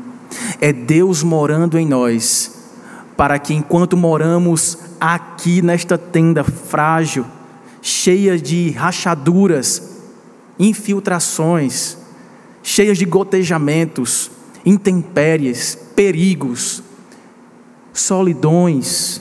[0.60, 2.52] é Deus morando em nós,
[3.16, 7.26] para que enquanto moramos aqui nesta tenda frágil,
[7.82, 9.82] cheia de rachaduras,
[10.60, 12.03] infiltrações,
[12.64, 14.30] cheias de gotejamentos,
[14.64, 16.82] intempéries, perigos,
[17.92, 19.20] solidões,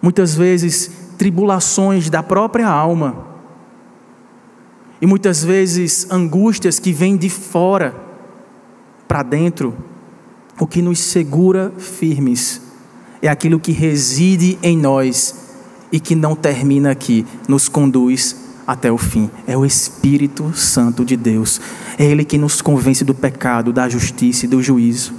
[0.00, 3.32] muitas vezes tribulações da própria alma,
[5.00, 7.94] e muitas vezes angústias que vêm de fora
[9.08, 9.74] para dentro,
[10.60, 12.60] o que nos segura firmes
[13.22, 15.46] é aquilo que reside em nós
[15.90, 19.30] e que não termina aqui, nos conduz até o fim.
[19.46, 21.60] É o Espírito Santo de Deus.
[21.98, 25.12] É Ele que nos convence do pecado, da justiça e do juízo.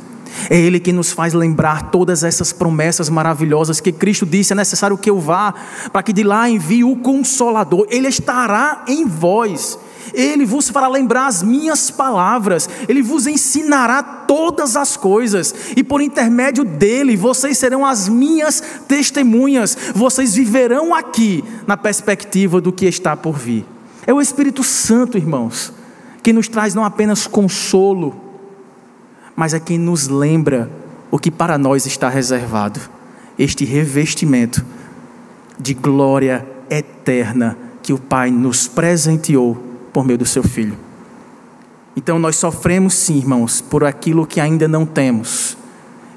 [0.49, 4.97] É Ele que nos faz lembrar todas essas promessas maravilhosas que Cristo disse: é necessário
[4.97, 5.53] que eu vá,
[5.91, 7.87] para que de lá envie o Consolador.
[7.89, 9.79] Ele estará em vós.
[10.13, 16.01] Ele vos fará lembrar as minhas palavras, Ele vos ensinará todas as coisas, e por
[16.01, 23.15] intermédio dele vocês serão as minhas testemunhas, vocês viverão aqui na perspectiva do que está
[23.15, 23.65] por vir.
[24.07, 25.73] É o Espírito Santo, irmãos,
[26.21, 28.15] que nos traz não apenas consolo,
[29.35, 30.71] mas é quem nos lembra
[31.11, 32.79] o que para nós está reservado.
[33.37, 34.65] Este revestimento
[35.59, 39.64] de glória eterna que o Pai nos presenteou
[39.95, 40.77] por meio do seu Filho.
[41.95, 45.55] Então nós sofremos sim, irmãos, por aquilo que ainda não temos.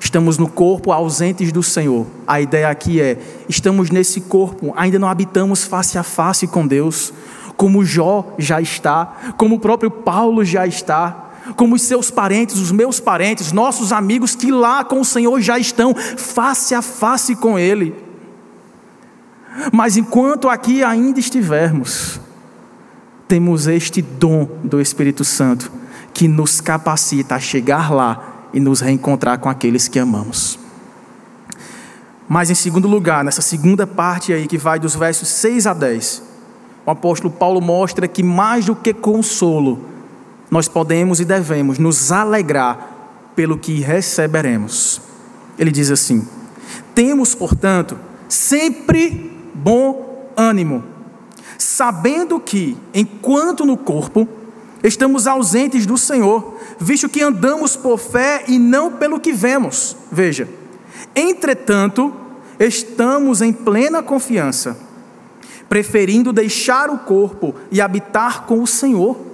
[0.01, 2.05] Estamos no corpo ausentes do Senhor.
[2.27, 3.17] A ideia aqui é:
[3.49, 7.13] estamos nesse corpo, ainda não habitamos face a face com Deus,
[7.57, 12.71] como Jó já está, como o próprio Paulo já está como os seus parentes, os
[12.71, 17.59] meus parentes, nossos amigos que lá com o Senhor já estão face a face com
[17.59, 17.95] Ele.
[19.73, 22.21] Mas enquanto aqui ainda estivermos,
[23.29, 25.71] temos este dom do Espírito Santo
[26.15, 30.59] que nos capacita a chegar lá e nos reencontrar com aqueles que amamos.
[32.27, 36.23] Mas em segundo lugar, nessa segunda parte aí que vai dos versos 6 a 10,
[36.85, 39.85] o apóstolo Paulo mostra que mais do que consolo,
[40.51, 45.01] nós podemos e devemos nos alegrar pelo que receberemos.
[45.59, 46.27] Ele diz assim:
[46.95, 50.83] Temos, portanto, sempre bom ânimo,
[51.59, 54.27] sabendo que, enquanto no corpo,
[54.83, 59.97] estamos ausentes do Senhor, visto que andamos por fé e não pelo que vemos.
[60.11, 60.49] Veja,
[61.15, 62.15] entretanto,
[62.59, 64.79] estamos em plena confiança,
[65.69, 69.29] preferindo deixar o corpo e habitar com o Senhor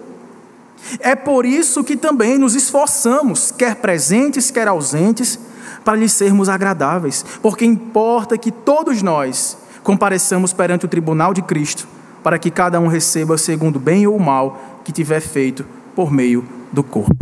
[1.00, 5.38] é por isso que também nos esforçamos, quer presentes, quer ausentes,
[5.84, 11.86] para lhe sermos agradáveis, porque importa que todos nós compareçamos perante o tribunal de Cristo,
[12.24, 16.10] para que cada um receba segundo o bem ou o mal que tiver feito por
[16.10, 17.14] meio do corpo.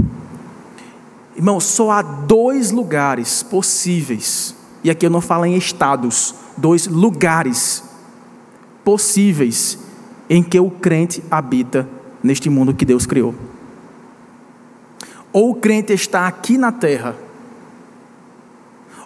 [1.36, 7.82] Irmão, só há dois lugares possíveis, e aqui eu não falo em estados, dois lugares
[8.84, 9.76] possíveis
[10.30, 11.88] em que o crente habita
[12.22, 13.34] neste mundo que Deus criou.
[15.32, 17.16] Ou o crente está aqui na terra,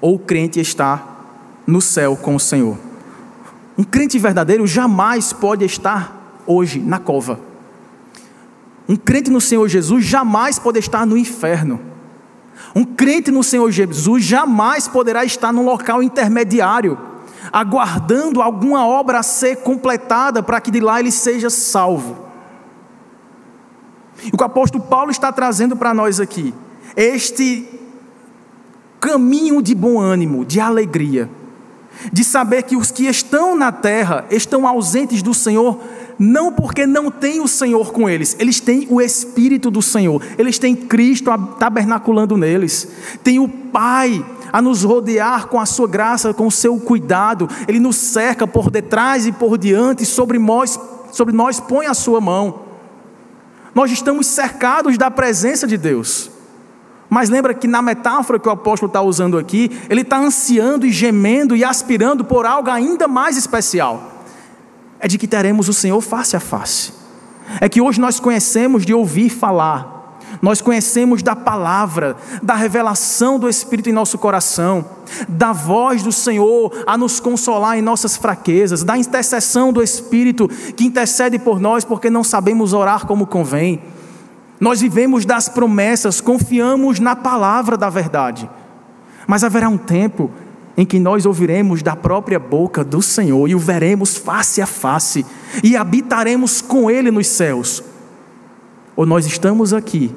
[0.00, 1.16] ou o crente está
[1.66, 2.86] no céu com o Senhor.
[3.78, 7.38] Um crente verdadeiro jamais pode estar hoje na cova.
[8.88, 11.80] Um crente no Senhor Jesus jamais pode estar no inferno.
[12.74, 16.98] Um crente no Senhor Jesus jamais poderá estar num local intermediário,
[17.52, 22.16] aguardando alguma obra a ser completada para que de lá ele seja salvo.
[24.32, 26.54] O que o apóstolo Paulo está trazendo para nós aqui
[26.96, 27.68] este
[29.00, 31.28] caminho de bom ânimo, de alegria,
[32.12, 35.80] de saber que os que estão na terra estão ausentes do Senhor,
[36.18, 40.59] não porque não têm o Senhor com eles, eles têm o Espírito do Senhor, eles
[40.59, 42.88] têm Cristo tabernaculando neles,
[43.22, 47.78] tem o Pai a nos rodear com a sua graça, com o seu cuidado, Ele
[47.78, 50.80] nos cerca por detrás e por diante, sobre nós,
[51.12, 52.66] sobre nós põe a sua mão.
[53.74, 56.30] Nós estamos cercados da presença de Deus.
[57.09, 60.90] Mas lembra que na metáfora que o apóstolo está usando aqui, ele está ansiando e
[60.90, 64.25] gemendo e aspirando por algo ainda mais especial.
[64.99, 66.92] É de que teremos o Senhor face a face.
[67.61, 73.49] É que hoje nós conhecemos de ouvir falar, nós conhecemos da palavra, da revelação do
[73.49, 74.85] Espírito em nosso coração,
[75.29, 80.85] da voz do Senhor a nos consolar em nossas fraquezas, da intercessão do Espírito que
[80.85, 83.81] intercede por nós porque não sabemos orar como convém.
[84.59, 88.49] Nós vivemos das promessas, confiamos na palavra da verdade.
[89.27, 90.31] Mas haverá um tempo
[90.77, 95.25] em que nós ouviremos da própria boca do Senhor e o veremos face a face
[95.62, 97.83] e habitaremos com Ele nos céus.
[98.95, 100.14] Ou nós estamos aqui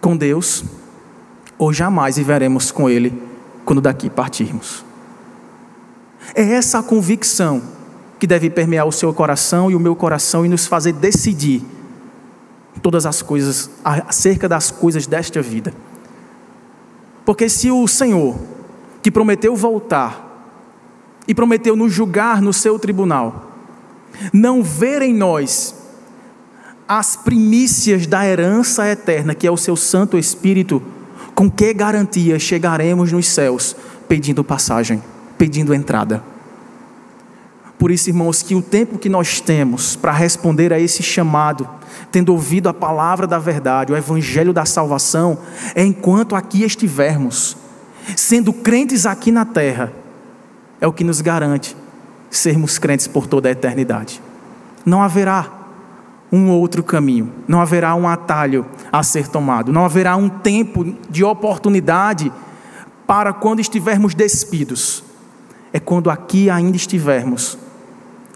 [0.00, 0.64] com Deus,
[1.58, 3.22] ou jamais viveremos com Ele
[3.64, 4.84] quando daqui partirmos.
[6.34, 7.62] É essa a convicção
[8.18, 11.62] que deve permear o seu coração e o meu coração e nos fazer decidir
[12.82, 15.72] todas as coisas acerca das coisas desta vida.
[17.24, 18.38] Porque se o Senhor,
[19.02, 20.28] que prometeu voltar
[21.28, 23.52] e prometeu nos julgar no seu tribunal,
[24.32, 25.74] não ver em nós
[26.88, 30.82] as primícias da herança eterna, que é o seu Santo Espírito,
[31.34, 33.76] com que garantia chegaremos nos céus
[34.08, 35.00] pedindo passagem,
[35.38, 36.22] pedindo entrada?
[37.80, 41.66] Por isso, irmãos, que o tempo que nós temos para responder a esse chamado,
[42.12, 45.38] tendo ouvido a palavra da verdade, o evangelho da salvação,
[45.74, 47.56] é enquanto aqui estivermos,
[48.14, 49.94] sendo crentes aqui na terra,
[50.78, 51.74] é o que nos garante
[52.28, 54.20] sermos crentes por toda a eternidade.
[54.84, 55.50] Não haverá
[56.30, 61.24] um outro caminho, não haverá um atalho a ser tomado, não haverá um tempo de
[61.24, 62.30] oportunidade
[63.06, 65.02] para quando estivermos despidos.
[65.72, 67.56] É quando aqui ainda estivermos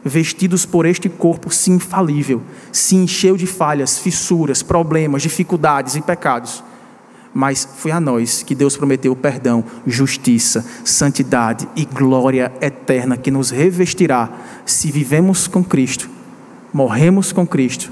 [0.05, 6.63] vestidos por este corpo, sim, infalível, sim, cheio de falhas, fissuras, problemas, dificuldades e pecados.
[7.33, 13.51] Mas foi a nós que Deus prometeu perdão, justiça, santidade e glória eterna que nos
[13.51, 14.31] revestirá
[14.65, 16.09] se vivemos com Cristo,
[16.73, 17.91] morremos com Cristo,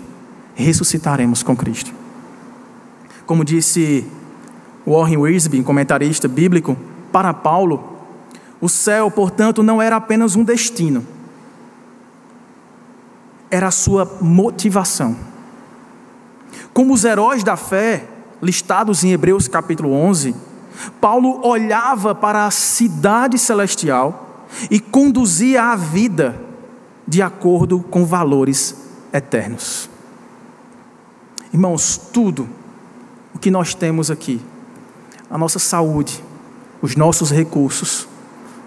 [0.55, 1.93] ressuscitaremos com Cristo.
[3.27, 4.07] Como disse
[4.87, 6.77] Warren Wiersbe, comentarista bíblico,
[7.11, 7.93] para Paulo,
[8.61, 11.05] o céu, portanto, não era apenas um destino,
[13.53, 15.15] era a sua motivação.
[16.73, 18.09] Como os heróis da fé,
[18.41, 20.35] listados em Hebreus capítulo 11,
[20.99, 26.41] Paulo olhava para a cidade celestial e conduzia a vida
[27.07, 29.91] de acordo com valores eternos.
[31.53, 32.49] Irmãos, tudo
[33.35, 34.41] o que nós temos aqui,
[35.29, 36.25] a nossa saúde,
[36.81, 38.09] os nossos recursos,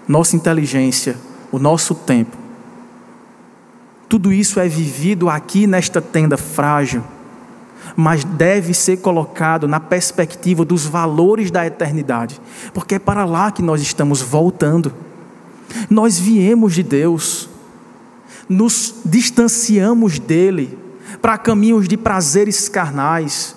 [0.06, 1.16] nossa inteligência,
[1.50, 2.45] o nosso tempo,
[4.08, 7.02] tudo isso é vivido aqui nesta tenda frágil,
[7.96, 12.40] mas deve ser colocado na perspectiva dos valores da eternidade,
[12.72, 14.92] porque é para lá que nós estamos voltando.
[15.90, 17.48] Nós viemos de Deus,
[18.48, 20.78] nos distanciamos dele
[21.20, 23.56] para caminhos de prazeres carnais,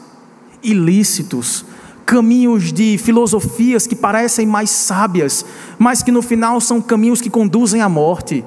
[0.63, 1.65] ilícitos,
[2.05, 5.45] caminhos de filosofias que parecem mais sábias,
[5.77, 8.43] mas que no final são caminhos que conduzem à morte.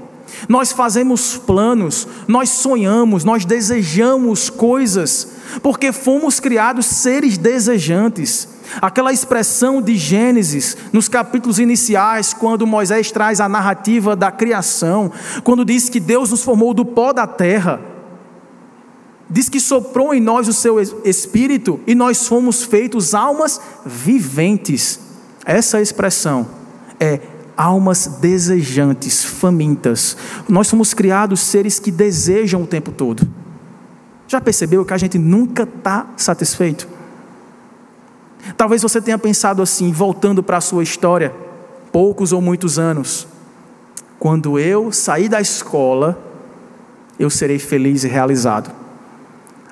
[0.49, 5.29] Nós fazemos planos, nós sonhamos, nós desejamos coisas,
[5.63, 8.49] porque fomos criados seres desejantes.
[8.81, 15.13] Aquela expressão de Gênesis, nos capítulos iniciais, quando Moisés traz a narrativa da criação,
[15.45, 17.81] quando diz que Deus nos formou do pó da terra,
[19.29, 25.01] diz que soprou em nós o seu espírito e nós fomos feitos almas viventes.
[25.45, 26.47] Essa expressão
[27.01, 27.19] é
[27.63, 30.17] almas desejantes, famintas.
[30.49, 33.29] Nós somos criados seres que desejam o tempo todo.
[34.27, 36.89] Já percebeu que a gente nunca está satisfeito?
[38.57, 41.33] Talvez você tenha pensado assim, voltando para a sua história,
[41.93, 43.29] poucos ou muitos anos.
[44.19, 46.21] Quando eu sair da escola,
[47.17, 48.73] eu serei feliz e realizado.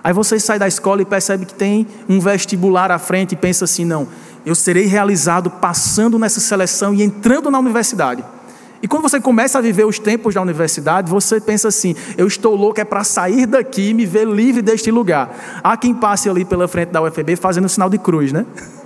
[0.02, 3.64] Aí você sai da escola e percebe que tem um vestibular à frente e pensa
[3.64, 4.06] assim: não,
[4.44, 8.24] eu serei realizado passando nessa seleção e entrando na universidade.
[8.82, 12.54] E quando você começa a viver os tempos da universidade, você pensa assim: eu estou
[12.56, 15.60] louco é para sair daqui e me ver livre deste lugar.
[15.62, 18.46] Há quem passe ali pela frente da UFB fazendo sinal de cruz, né?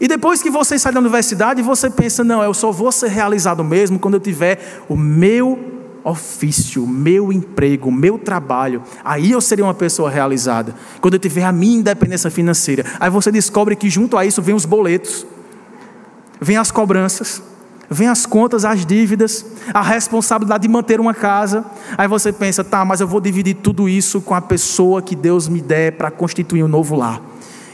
[0.00, 3.62] E depois que você sai da universidade, você pensa: não, eu só vou ser realizado
[3.62, 9.74] mesmo quando eu tiver o meu ofício, meu emprego, meu trabalho, aí eu seria uma
[9.74, 10.74] pessoa realizada.
[11.00, 12.84] Quando eu tiver a minha independência financeira.
[13.00, 15.26] Aí você descobre que junto a isso vem os boletos,
[16.38, 17.42] vem as cobranças,
[17.88, 21.64] vem as contas, as dívidas, a responsabilidade de manter uma casa.
[21.96, 25.48] Aí você pensa, tá, mas eu vou dividir tudo isso com a pessoa que Deus
[25.48, 27.22] me der para constituir um novo lar.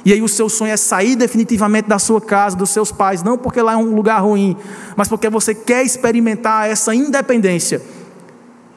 [0.05, 3.37] E aí o seu sonho é sair definitivamente da sua casa, dos seus pais, não
[3.37, 4.57] porque lá é um lugar ruim,
[4.97, 7.83] mas porque você quer experimentar essa independência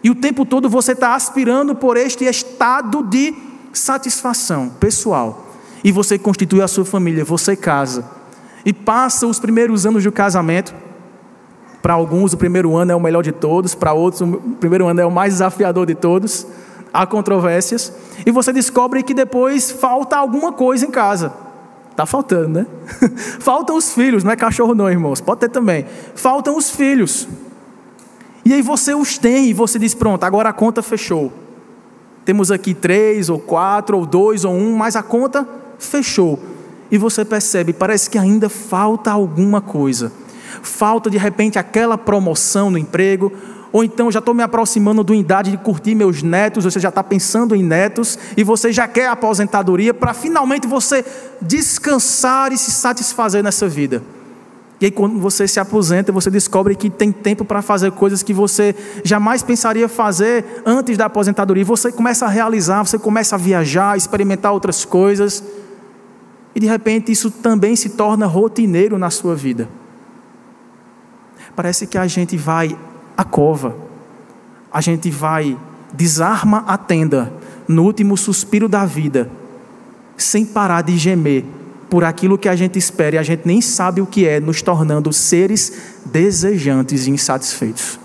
[0.04, 3.34] e o tempo todo você está aspirando por este estado de
[3.72, 5.47] satisfação pessoal.
[5.84, 8.06] E você constitui a sua família, você casa.
[8.66, 10.74] E passa os primeiros anos do casamento.
[11.82, 15.01] Para alguns, o primeiro ano é o melhor de todos, para outros, o primeiro ano
[15.01, 16.47] é o mais desafiador de todos.
[16.93, 17.91] Há controvérsias.
[18.26, 21.34] E você descobre que depois falta alguma coisa em casa.
[21.91, 22.68] Está faltando, né?
[23.39, 25.22] Faltam os filhos, não é cachorro, não, irmãos.
[25.22, 25.86] Pode ter também.
[26.16, 27.28] Faltam os filhos.
[28.46, 31.32] E aí você os tem e você diz: pronto, agora a conta fechou.
[32.26, 36.39] Temos aqui três, ou quatro, ou dois, ou um, mas a conta fechou.
[36.89, 40.12] E você percebe, parece que ainda falta alguma coisa.
[40.62, 43.32] Falta de repente aquela promoção no emprego,
[43.72, 47.04] ou então já estou me aproximando da idade de curtir meus netos, você já está
[47.04, 51.04] pensando em netos, e você já quer a aposentadoria para finalmente você
[51.41, 54.04] descansar e se satisfazer nessa vida.
[54.84, 58.34] E aí, quando você se aposenta, você descobre que tem tempo para fazer coisas que
[58.34, 61.64] você jamais pensaria fazer antes da aposentadoria.
[61.64, 65.42] Você começa a realizar, você começa a viajar, experimentar outras coisas.
[66.54, 69.70] E de repente isso também se torna rotineiro na sua vida.
[71.56, 72.78] Parece que a gente vai
[73.16, 73.78] à cova,
[74.70, 75.58] a gente vai
[75.94, 77.32] desarma a tenda
[77.70, 79.32] no último suspiro da vida,
[80.18, 81.46] sem parar de gemer
[81.94, 84.64] por aquilo que a gente espera e a gente nem sabe o que é, nos
[84.64, 85.72] tornando seres
[86.04, 88.00] desejantes e insatisfeitos.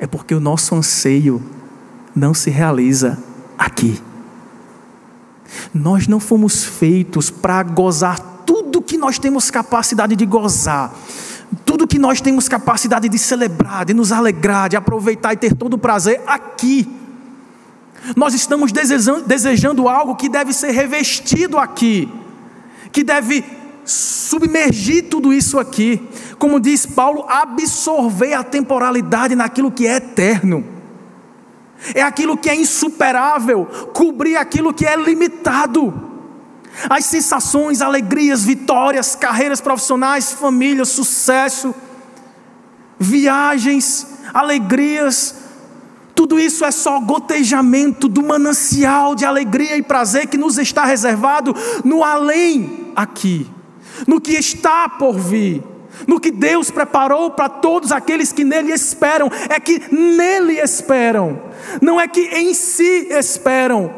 [0.00, 1.40] É porque o nosso anseio
[2.16, 3.16] não se realiza
[3.56, 4.02] aqui.
[5.72, 10.92] Nós não fomos feitos para gozar tudo que nós temos capacidade de gozar,
[11.64, 15.74] tudo que nós temos capacidade de celebrar, de nos alegrar, de aproveitar e ter todo
[15.74, 16.92] o prazer aqui.
[18.16, 22.12] Nós estamos desejando, algo que deve ser revestido aqui,
[22.92, 23.44] que deve
[23.84, 26.06] submergir tudo isso aqui.
[26.38, 30.64] Como diz Paulo, absorver a temporalidade naquilo que é eterno.
[31.94, 36.08] É aquilo que é insuperável, cobrir aquilo que é limitado.
[36.88, 41.74] As sensações, alegrias, vitórias, carreiras profissionais, família, sucesso,
[42.98, 45.47] viagens, alegrias,
[46.18, 51.54] tudo isso é só gotejamento do manancial de alegria e prazer que nos está reservado
[51.84, 53.46] no além aqui,
[54.04, 55.62] no que está por vir,
[56.08, 61.40] no que Deus preparou para todos aqueles que nele esperam, é que nele esperam,
[61.80, 63.94] não é que em si esperam,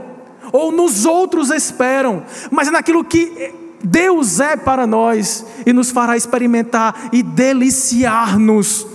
[0.52, 6.18] ou nos outros esperam, mas é naquilo que Deus é para nós e nos fará
[6.18, 8.86] experimentar e deliciar-nos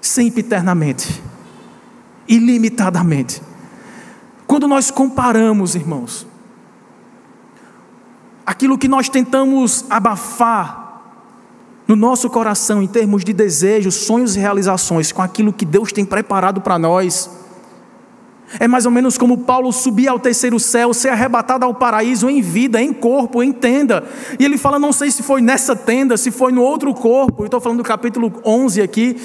[0.00, 1.33] sempre eternamente
[2.28, 3.42] ilimitadamente.
[4.46, 6.26] Quando nós comparamos, irmãos,
[8.44, 10.84] aquilo que nós tentamos abafar
[11.86, 16.04] no nosso coração em termos de desejos, sonhos e realizações com aquilo que Deus tem
[16.04, 17.30] preparado para nós,
[18.60, 22.40] é mais ou menos como Paulo subir ao terceiro céu, ser arrebatado ao paraíso em
[22.40, 24.04] vida, em corpo, em tenda.
[24.38, 27.44] E ele fala: não sei se foi nessa tenda, se foi no outro corpo.
[27.44, 29.16] Estou falando do capítulo 11 aqui.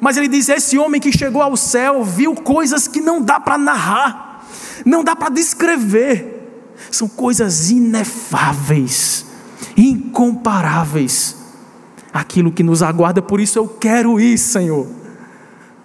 [0.00, 3.58] Mas ele diz: esse homem que chegou ao céu viu coisas que não dá para
[3.58, 4.46] narrar,
[4.84, 6.38] não dá para descrever.
[6.90, 9.26] São coisas inefáveis,
[9.76, 11.36] incomparáveis.
[12.12, 14.88] Aquilo que nos aguarda, por isso eu quero ir, Senhor.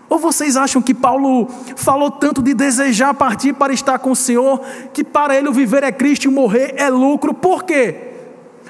[0.09, 4.61] Ou vocês acham que Paulo falou tanto de desejar partir para estar com o Senhor,
[4.93, 7.33] que para ele o viver é Cristo e o morrer é lucro?
[7.33, 8.04] Por quê?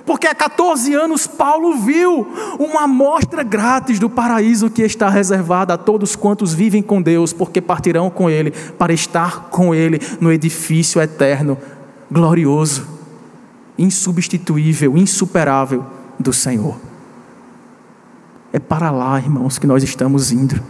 [0.06, 2.28] Porque há 14 anos Paulo viu
[2.60, 7.60] uma amostra grátis do paraíso que está reservada a todos quantos vivem com Deus, porque
[7.60, 11.58] partirão com Ele para estar com Ele no edifício eterno,
[12.12, 12.88] glorioso,
[13.78, 15.84] insubstituível, insuperável
[16.20, 16.76] do Senhor.
[18.54, 20.62] É para lá, irmãos, que nós estamos indo.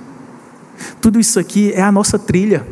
[1.02, 2.66] Tudo isso aqui é a nossa trilha,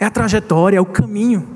[0.00, 1.54] é a trajetória, é o caminho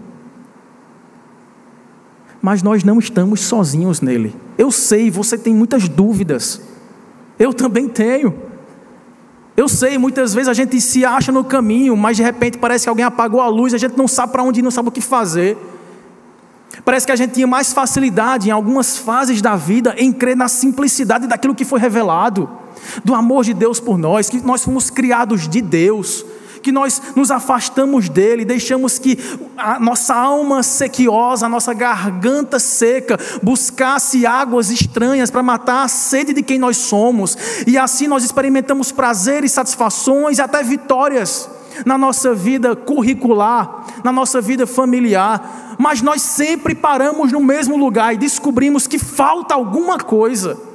[2.40, 4.34] mas nós não estamos sozinhos nele.
[4.56, 6.60] Eu sei, você tem muitas dúvidas.
[7.38, 8.34] Eu também tenho.
[9.56, 12.88] Eu sei, muitas vezes a gente se acha no caminho, mas de repente parece que
[12.88, 15.00] alguém apagou a luz, a gente não sabe para onde ir, não sabe o que
[15.00, 15.56] fazer.
[16.84, 20.46] Parece que a gente tinha mais facilidade em algumas fases da vida em crer na
[20.46, 22.48] simplicidade daquilo que foi revelado,
[23.04, 26.24] do amor de Deus por nós, que nós fomos criados de Deus
[26.62, 29.18] que nós nos afastamos dele, deixamos que
[29.56, 36.32] a nossa alma sequiosa, a nossa garganta seca, buscasse águas estranhas para matar a sede
[36.32, 37.36] de quem nós somos,
[37.66, 41.48] e assim nós experimentamos prazeres, satisfações e até vitórias
[41.84, 48.14] na nossa vida curricular, na nossa vida familiar, mas nós sempre paramos no mesmo lugar
[48.14, 50.67] e descobrimos que falta alguma coisa.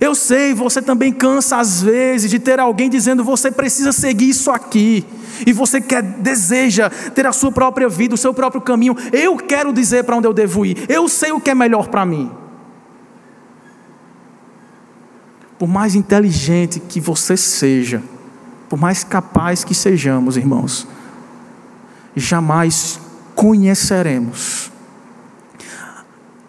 [0.00, 4.50] Eu sei, você também cansa às vezes de ter alguém dizendo você precisa seguir isso
[4.50, 5.04] aqui.
[5.46, 8.96] E você quer, deseja ter a sua própria vida, o seu próprio caminho.
[9.12, 10.84] Eu quero dizer para onde eu devo ir.
[10.88, 12.30] Eu sei o que é melhor para mim.
[15.58, 18.02] Por mais inteligente que você seja,
[18.68, 20.86] por mais capaz que sejamos, irmãos,
[22.16, 23.00] jamais
[23.34, 24.73] conheceremos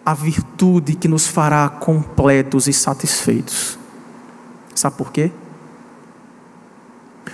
[0.06, 3.76] a virtude que nos fará completos e satisfeitos.
[4.72, 5.32] Sabe por quê?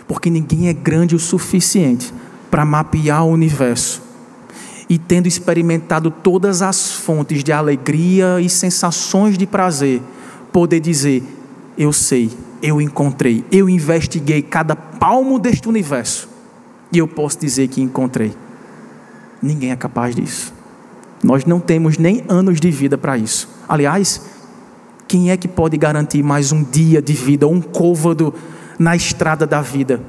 [0.09, 2.15] Porque ninguém é grande o suficiente
[2.51, 4.01] para mapear o universo
[4.89, 10.01] e, tendo experimentado todas as fontes de alegria e sensações de prazer,
[10.51, 11.23] poder dizer:
[11.77, 12.31] Eu sei,
[12.63, 16.27] eu encontrei, eu investiguei cada palmo deste universo
[16.91, 18.35] e eu posso dizer que encontrei.
[19.43, 20.52] Ninguém é capaz disso.
[21.23, 23.49] Nós não temos nem anos de vida para isso.
[23.69, 24.23] Aliás,
[25.07, 28.35] quem é que pode garantir mais um dia de vida, um côvado
[28.79, 30.03] na estrada da vida?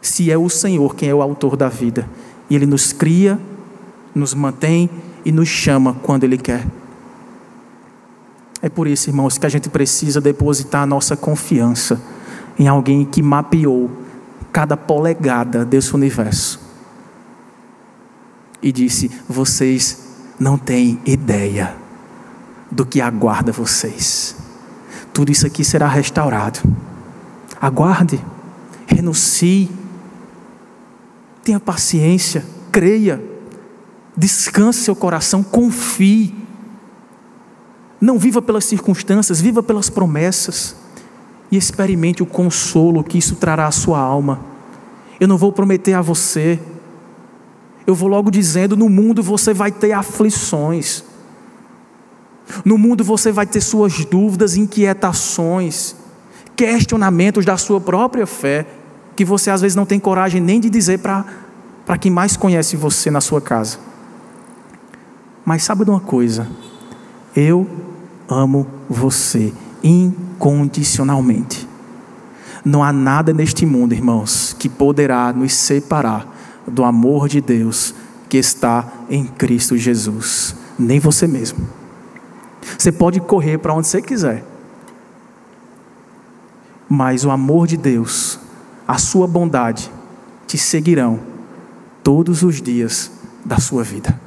[0.00, 2.08] Se é o Senhor quem é o autor da vida.
[2.48, 3.38] E Ele nos cria,
[4.14, 4.88] nos mantém
[5.24, 6.66] e nos chama quando Ele quer.
[8.62, 12.00] É por isso, irmãos, que a gente precisa depositar a nossa confiança
[12.58, 13.90] em alguém que mapeou
[14.50, 16.65] cada polegada desse universo
[18.66, 19.98] e disse: Vocês
[20.40, 21.76] não têm ideia
[22.68, 24.34] do que aguarda vocês.
[25.12, 26.58] Tudo isso aqui será restaurado.
[27.60, 28.22] Aguarde,
[28.84, 29.70] renuncie,
[31.44, 33.22] tenha paciência, creia,
[34.16, 36.34] descanse seu coração, confie.
[38.00, 40.74] Não viva pelas circunstâncias, viva pelas promessas
[41.52, 44.40] e experimente o consolo que isso trará à sua alma.
[45.20, 46.60] Eu não vou prometer a você,
[47.86, 51.04] eu vou logo dizendo: no mundo você vai ter aflições,
[52.64, 55.94] no mundo você vai ter suas dúvidas, inquietações,
[56.54, 58.66] questionamentos da sua própria fé,
[59.14, 63.10] que você às vezes não tem coragem nem de dizer para quem mais conhece você
[63.10, 63.78] na sua casa.
[65.44, 66.48] Mas sabe de uma coisa?
[67.34, 67.68] Eu
[68.28, 71.68] amo você incondicionalmente.
[72.64, 76.35] Não há nada neste mundo, irmãos, que poderá nos separar
[76.66, 77.94] do amor de Deus
[78.28, 81.66] que está em Cristo Jesus, nem você mesmo.
[82.76, 84.44] Você pode correr para onde você quiser,
[86.88, 88.38] mas o amor de Deus,
[88.86, 89.90] a sua bondade,
[90.46, 91.20] te seguirão
[92.02, 93.10] todos os dias
[93.44, 94.20] da sua vida.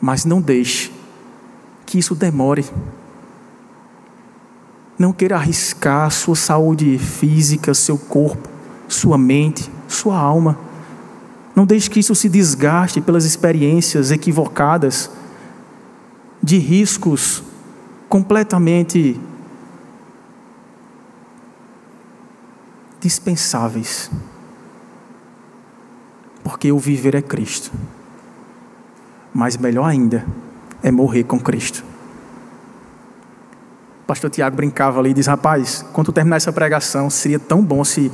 [0.00, 0.92] Mas não deixe
[1.86, 2.64] que isso demore.
[4.98, 8.49] Não queira arriscar sua saúde física, seu corpo,
[8.92, 10.58] sua mente, sua alma.
[11.54, 15.10] Não deixe que isso se desgaste pelas experiências equivocadas,
[16.42, 17.42] de riscos
[18.08, 19.20] completamente
[23.00, 24.10] dispensáveis.
[26.42, 27.70] Porque o viver é Cristo.
[29.32, 30.26] Mas melhor ainda
[30.82, 31.84] é morrer com Cristo
[34.10, 38.10] pastor Tiago brincava ali e diz: Rapaz, quando terminar essa pregação, seria tão bom se.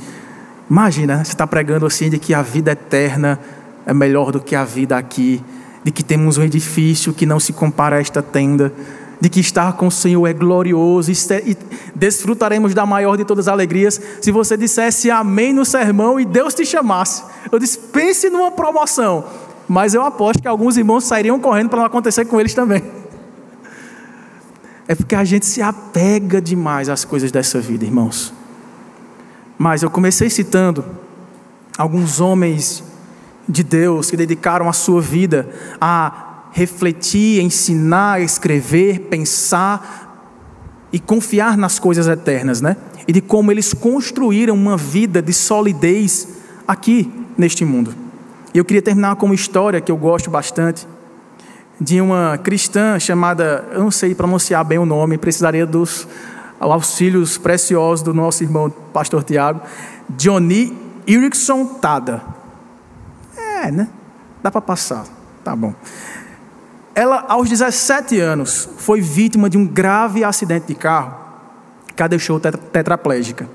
[0.69, 3.39] Imagina, você está pregando assim de que a vida eterna
[3.85, 5.43] é melhor do que a vida aqui,
[5.83, 8.73] de que temos um edifício que não se compara a esta tenda,
[9.19, 11.57] de que estar com o Senhor é glorioso e
[11.95, 13.99] desfrutaremos da maior de todas as alegrias.
[14.21, 19.25] Se você dissesse amém no sermão e Deus te chamasse, eu disse: pense numa promoção,
[19.67, 22.83] mas eu aposto que alguns irmãos sairiam correndo para não acontecer com eles também
[24.87, 28.33] é porque a gente se apega demais às coisas dessa vida, irmãos.
[29.57, 30.85] Mas eu comecei citando
[31.77, 32.83] alguns homens
[33.47, 35.49] de Deus que dedicaram a sua vida
[35.79, 40.07] a refletir, ensinar, escrever, pensar
[40.91, 42.77] e confiar nas coisas eternas, né?
[43.07, 46.27] E de como eles construíram uma vida de solidez
[46.67, 47.93] aqui neste mundo.
[48.53, 50.87] E eu queria terminar com uma história que eu gosto bastante
[51.79, 56.07] de uma cristã chamada, eu não sei pronunciar bem o nome, precisaria dos
[56.59, 59.61] auxílios preciosos do nosso irmão pastor Tiago,
[60.09, 60.75] Johnny
[61.07, 62.21] Erickson Tada.
[63.35, 63.89] É, né?
[64.43, 65.05] Dá para passar.
[65.43, 65.73] Tá bom.
[66.93, 71.15] Ela, aos 17 anos, foi vítima de um grave acidente de carro
[71.95, 73.49] que a deixou tetraplégica.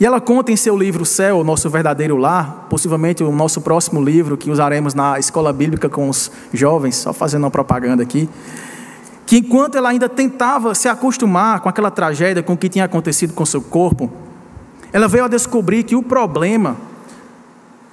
[0.00, 4.36] E ela conta em seu livro Céu, Nosso Verdadeiro Lar, possivelmente o nosso próximo livro
[4.36, 8.28] que usaremos na escola bíblica com os jovens, só fazendo uma propaganda aqui,
[9.32, 13.32] que enquanto ela ainda tentava se acostumar com aquela tragédia, com o que tinha acontecido
[13.32, 14.12] com seu corpo,
[14.92, 16.76] ela veio a descobrir que o problema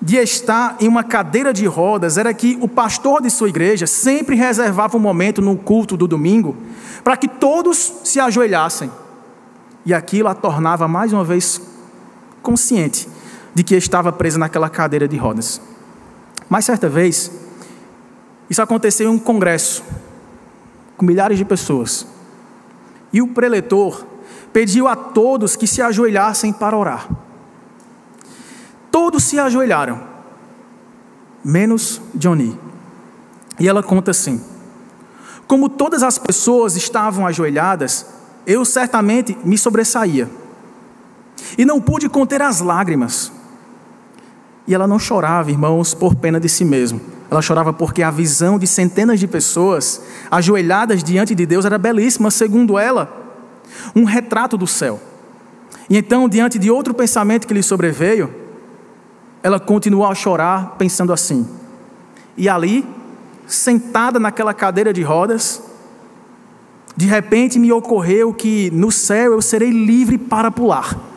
[0.01, 4.35] de estar em uma cadeira de rodas era que o pastor de sua igreja sempre
[4.35, 6.57] reservava um momento no culto do domingo
[7.05, 8.91] para que todos se ajoelhassem.
[9.85, 11.61] E aquilo a tornava mais uma vez
[12.43, 13.07] consciente
[13.55, 15.61] de que estava presa naquela cadeira de rodas.
[16.49, 17.31] Mas certa vez,
[18.49, 19.81] isso aconteceu em um congresso
[20.99, 22.05] com milhares de pessoas.
[23.13, 24.05] E o preletor
[24.51, 27.07] pediu a todos que se ajoelhassem para orar.
[28.91, 30.03] Todos se ajoelharam,
[31.43, 32.59] menos Johnny.
[33.57, 34.43] E ela conta assim:
[35.47, 38.05] Como todas as pessoas estavam ajoelhadas,
[38.45, 40.29] eu certamente me sobressaía
[41.57, 43.31] e não pude conter as lágrimas.
[44.67, 46.99] E ela não chorava, irmãos, por pena de si mesma.
[47.29, 50.01] Ela chorava porque a visão de centenas de pessoas
[50.31, 53.11] ajoelhadas diante de Deus era belíssima, segundo ela,
[53.95, 54.99] um retrato do céu.
[55.89, 58.33] E então, diante de outro pensamento que lhe sobreveio,
[59.43, 61.47] ela continuou a chorar, pensando assim.
[62.35, 62.85] E ali,
[63.47, 65.61] sentada naquela cadeira de rodas,
[66.95, 71.09] de repente me ocorreu que no céu eu serei livre para pular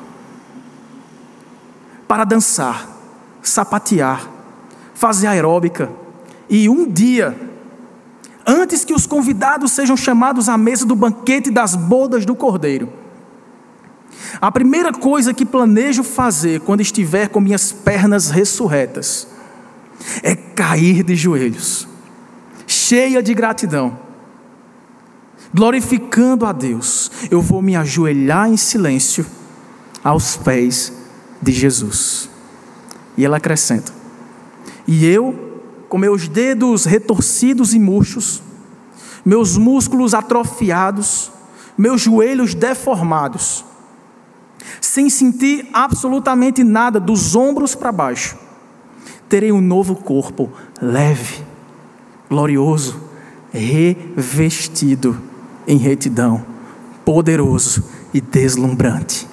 [2.13, 2.91] para dançar,
[3.41, 4.29] sapatear,
[4.93, 5.91] fazer aeróbica.
[6.53, 7.35] E um dia,
[8.47, 12.93] antes que os convidados sejam chamados à mesa do banquete das bodas do cordeiro,
[14.41, 19.29] A primeira coisa que planejo fazer quando estiver com minhas pernas ressurretas
[20.23, 21.87] é cair de joelhos,
[22.67, 23.99] cheia de gratidão,
[25.55, 27.11] glorificando a Deus.
[27.31, 29.25] Eu vou me ajoelhar em silêncio
[30.03, 30.93] aos pés
[31.41, 32.29] de Jesus.
[33.17, 33.93] E ela acrescenta:
[34.87, 35.52] E eu,
[35.93, 38.43] com meus dedos retorcidos e murchos,
[39.23, 41.31] meus músculos atrofiados,
[41.77, 43.63] meus joelhos deformados,
[44.81, 48.39] sem sentir absolutamente nada dos ombros para baixo,
[49.29, 51.45] terei um novo corpo leve,
[52.27, 52.99] glorioso,
[53.53, 55.21] revestido
[55.67, 56.43] em retidão,
[57.05, 57.85] poderoso
[58.15, 59.29] e deslumbrante.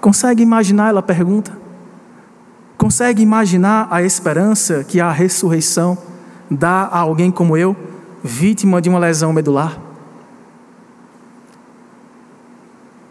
[0.00, 0.88] Consegue imaginar?
[0.88, 1.57] Ela pergunta.
[2.78, 5.98] Consegue imaginar a esperança que a ressurreição
[6.48, 7.76] dá a alguém como eu,
[8.22, 9.76] vítima de uma lesão medular?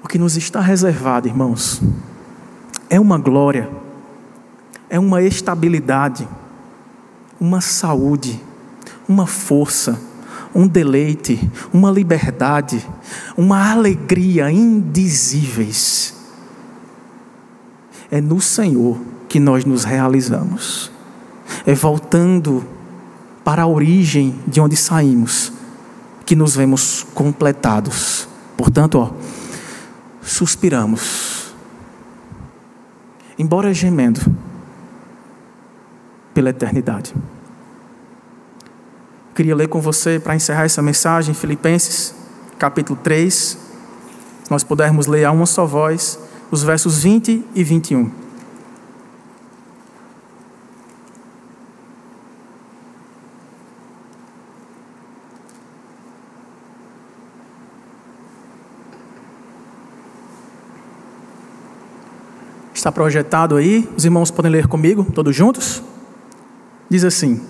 [0.02, 1.82] O que nos está reservado, irmãos,
[2.90, 3.70] é uma glória,
[4.90, 6.26] é uma estabilidade,
[7.38, 8.42] uma saúde,
[9.06, 10.00] uma força,
[10.56, 12.88] um deleite, uma liberdade,
[13.36, 16.16] uma alegria indizíveis.
[18.10, 20.92] É no Senhor que nós nos realizamos.
[21.66, 22.66] É voltando
[23.44, 25.54] para a origem de onde saímos
[26.26, 28.28] que nos vemos completados.
[28.58, 29.12] Portanto, ó,
[30.22, 31.54] suspiramos,
[33.40, 34.20] embora gemendo
[36.34, 37.16] pela eternidade.
[39.34, 42.14] Queria ler com você para encerrar essa mensagem, Filipenses,
[42.60, 43.34] capítulo 3.
[44.44, 46.20] Se nós pudermos ler a uma só voz,
[46.52, 48.27] os versos 20 e 21.
[62.88, 65.84] Está projetado aí, os irmãos podem ler comigo, todos juntos?
[66.90, 67.42] Diz assim: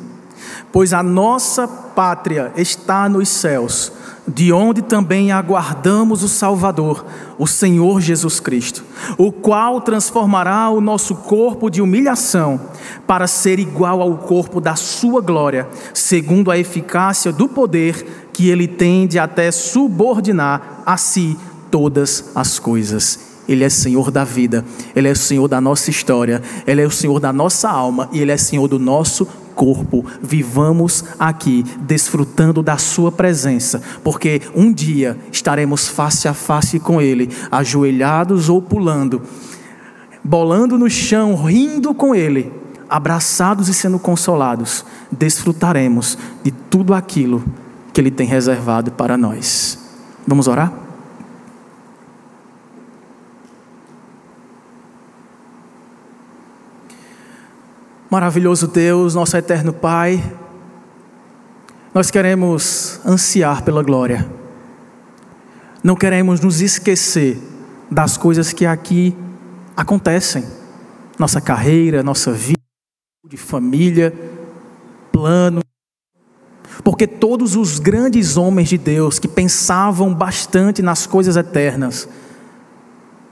[0.71, 3.91] Pois a nossa pátria está nos céus,
[4.27, 7.05] de onde também aguardamos o Salvador,
[7.37, 8.83] o Senhor Jesus Cristo,
[9.15, 12.59] o qual transformará o nosso corpo de humilhação
[13.05, 18.67] para ser igual ao corpo da sua glória, segundo a eficácia do poder que ele
[18.67, 21.37] tem de até subordinar a si
[21.69, 23.36] todas as coisas.
[23.47, 26.91] Ele é Senhor da vida, Ele é o Senhor da nossa história, Ele é o
[26.91, 30.05] Senhor da nossa alma e Ele é Senhor do nosso corpo.
[30.21, 37.29] Vivamos aqui desfrutando da Sua presença, porque um dia estaremos face a face com Ele,
[37.51, 39.21] ajoelhados ou pulando,
[40.23, 42.51] bolando no chão, rindo com Ele,
[42.89, 44.85] abraçados e sendo consolados.
[45.11, 47.43] Desfrutaremos de tudo aquilo
[47.91, 49.79] que Ele tem reservado para nós.
[50.27, 50.86] Vamos orar?
[58.09, 60.23] Maravilhoso Deus, nosso eterno Pai,
[61.93, 64.25] nós queremos ansiar pela glória,
[65.83, 67.37] não queremos nos esquecer
[67.91, 69.13] das coisas que aqui
[69.75, 70.45] acontecem,
[71.19, 72.61] nossa carreira, nossa vida,
[73.27, 74.13] de família,
[75.11, 75.59] plano,
[76.85, 82.07] porque todos os grandes homens de Deus que pensavam bastante nas coisas eternas,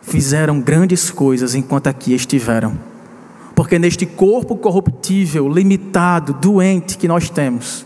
[0.02, 2.78] fizeram grandes coisas enquanto aqui estiveram
[3.56, 7.86] porque neste corpo corruptível, limitado, doente que nós temos,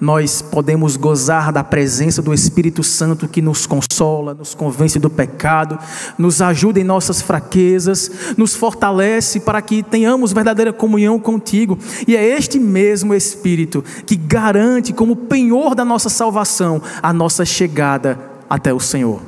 [0.00, 5.78] nós podemos gozar da presença do Espírito Santo que nos consola, nos convence do pecado,
[6.18, 11.78] nos ajuda em nossas fraquezas, nos fortalece para que tenhamos verdadeira comunhão contigo.
[12.08, 18.18] E é este mesmo Espírito que garante, como penhor da nossa salvação, a nossa chegada
[18.50, 19.22] até o Senhor.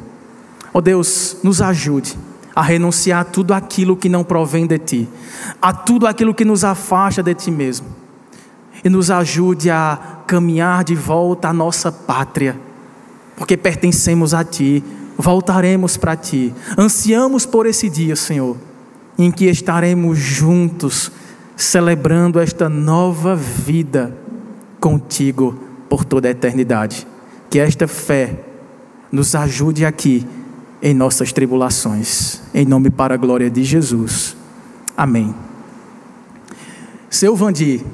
[0.74, 2.18] Ó oh Deus, nos ajude
[2.56, 5.08] a renunciar a tudo aquilo que não provém de ti,
[5.60, 7.86] a tudo aquilo que nos afasta de ti mesmo,
[8.82, 12.58] e nos ajude a caminhar de volta à nossa pátria,
[13.36, 14.82] porque pertencemos a ti,
[15.18, 18.56] voltaremos para ti, ansiamos por esse dia, Senhor,
[19.18, 21.12] em que estaremos juntos,
[21.54, 24.16] celebrando esta nova vida
[24.80, 25.58] contigo
[25.90, 27.06] por toda a eternidade.
[27.50, 28.40] Que esta fé
[29.12, 30.26] nos ajude aqui
[30.82, 32.40] em nossas tribulações.
[32.54, 34.36] Em nome para a glória de Jesus.
[34.96, 35.34] Amém.
[37.08, 37.84] Seu Vandi,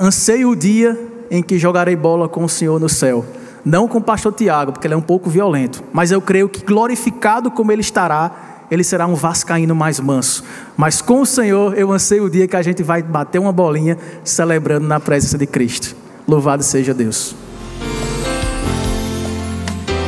[0.00, 0.98] anseio o dia
[1.30, 3.24] em que jogarei bola com o Senhor no céu.
[3.64, 5.82] Não com o pastor Tiago, porque ele é um pouco violento.
[5.92, 10.44] Mas eu creio que glorificado como ele estará, ele será um vascaíno mais manso.
[10.76, 13.98] Mas com o Senhor, eu anseio o dia que a gente vai bater uma bolinha
[14.24, 15.94] celebrando na presença de Cristo.
[16.26, 17.34] Louvado seja Deus.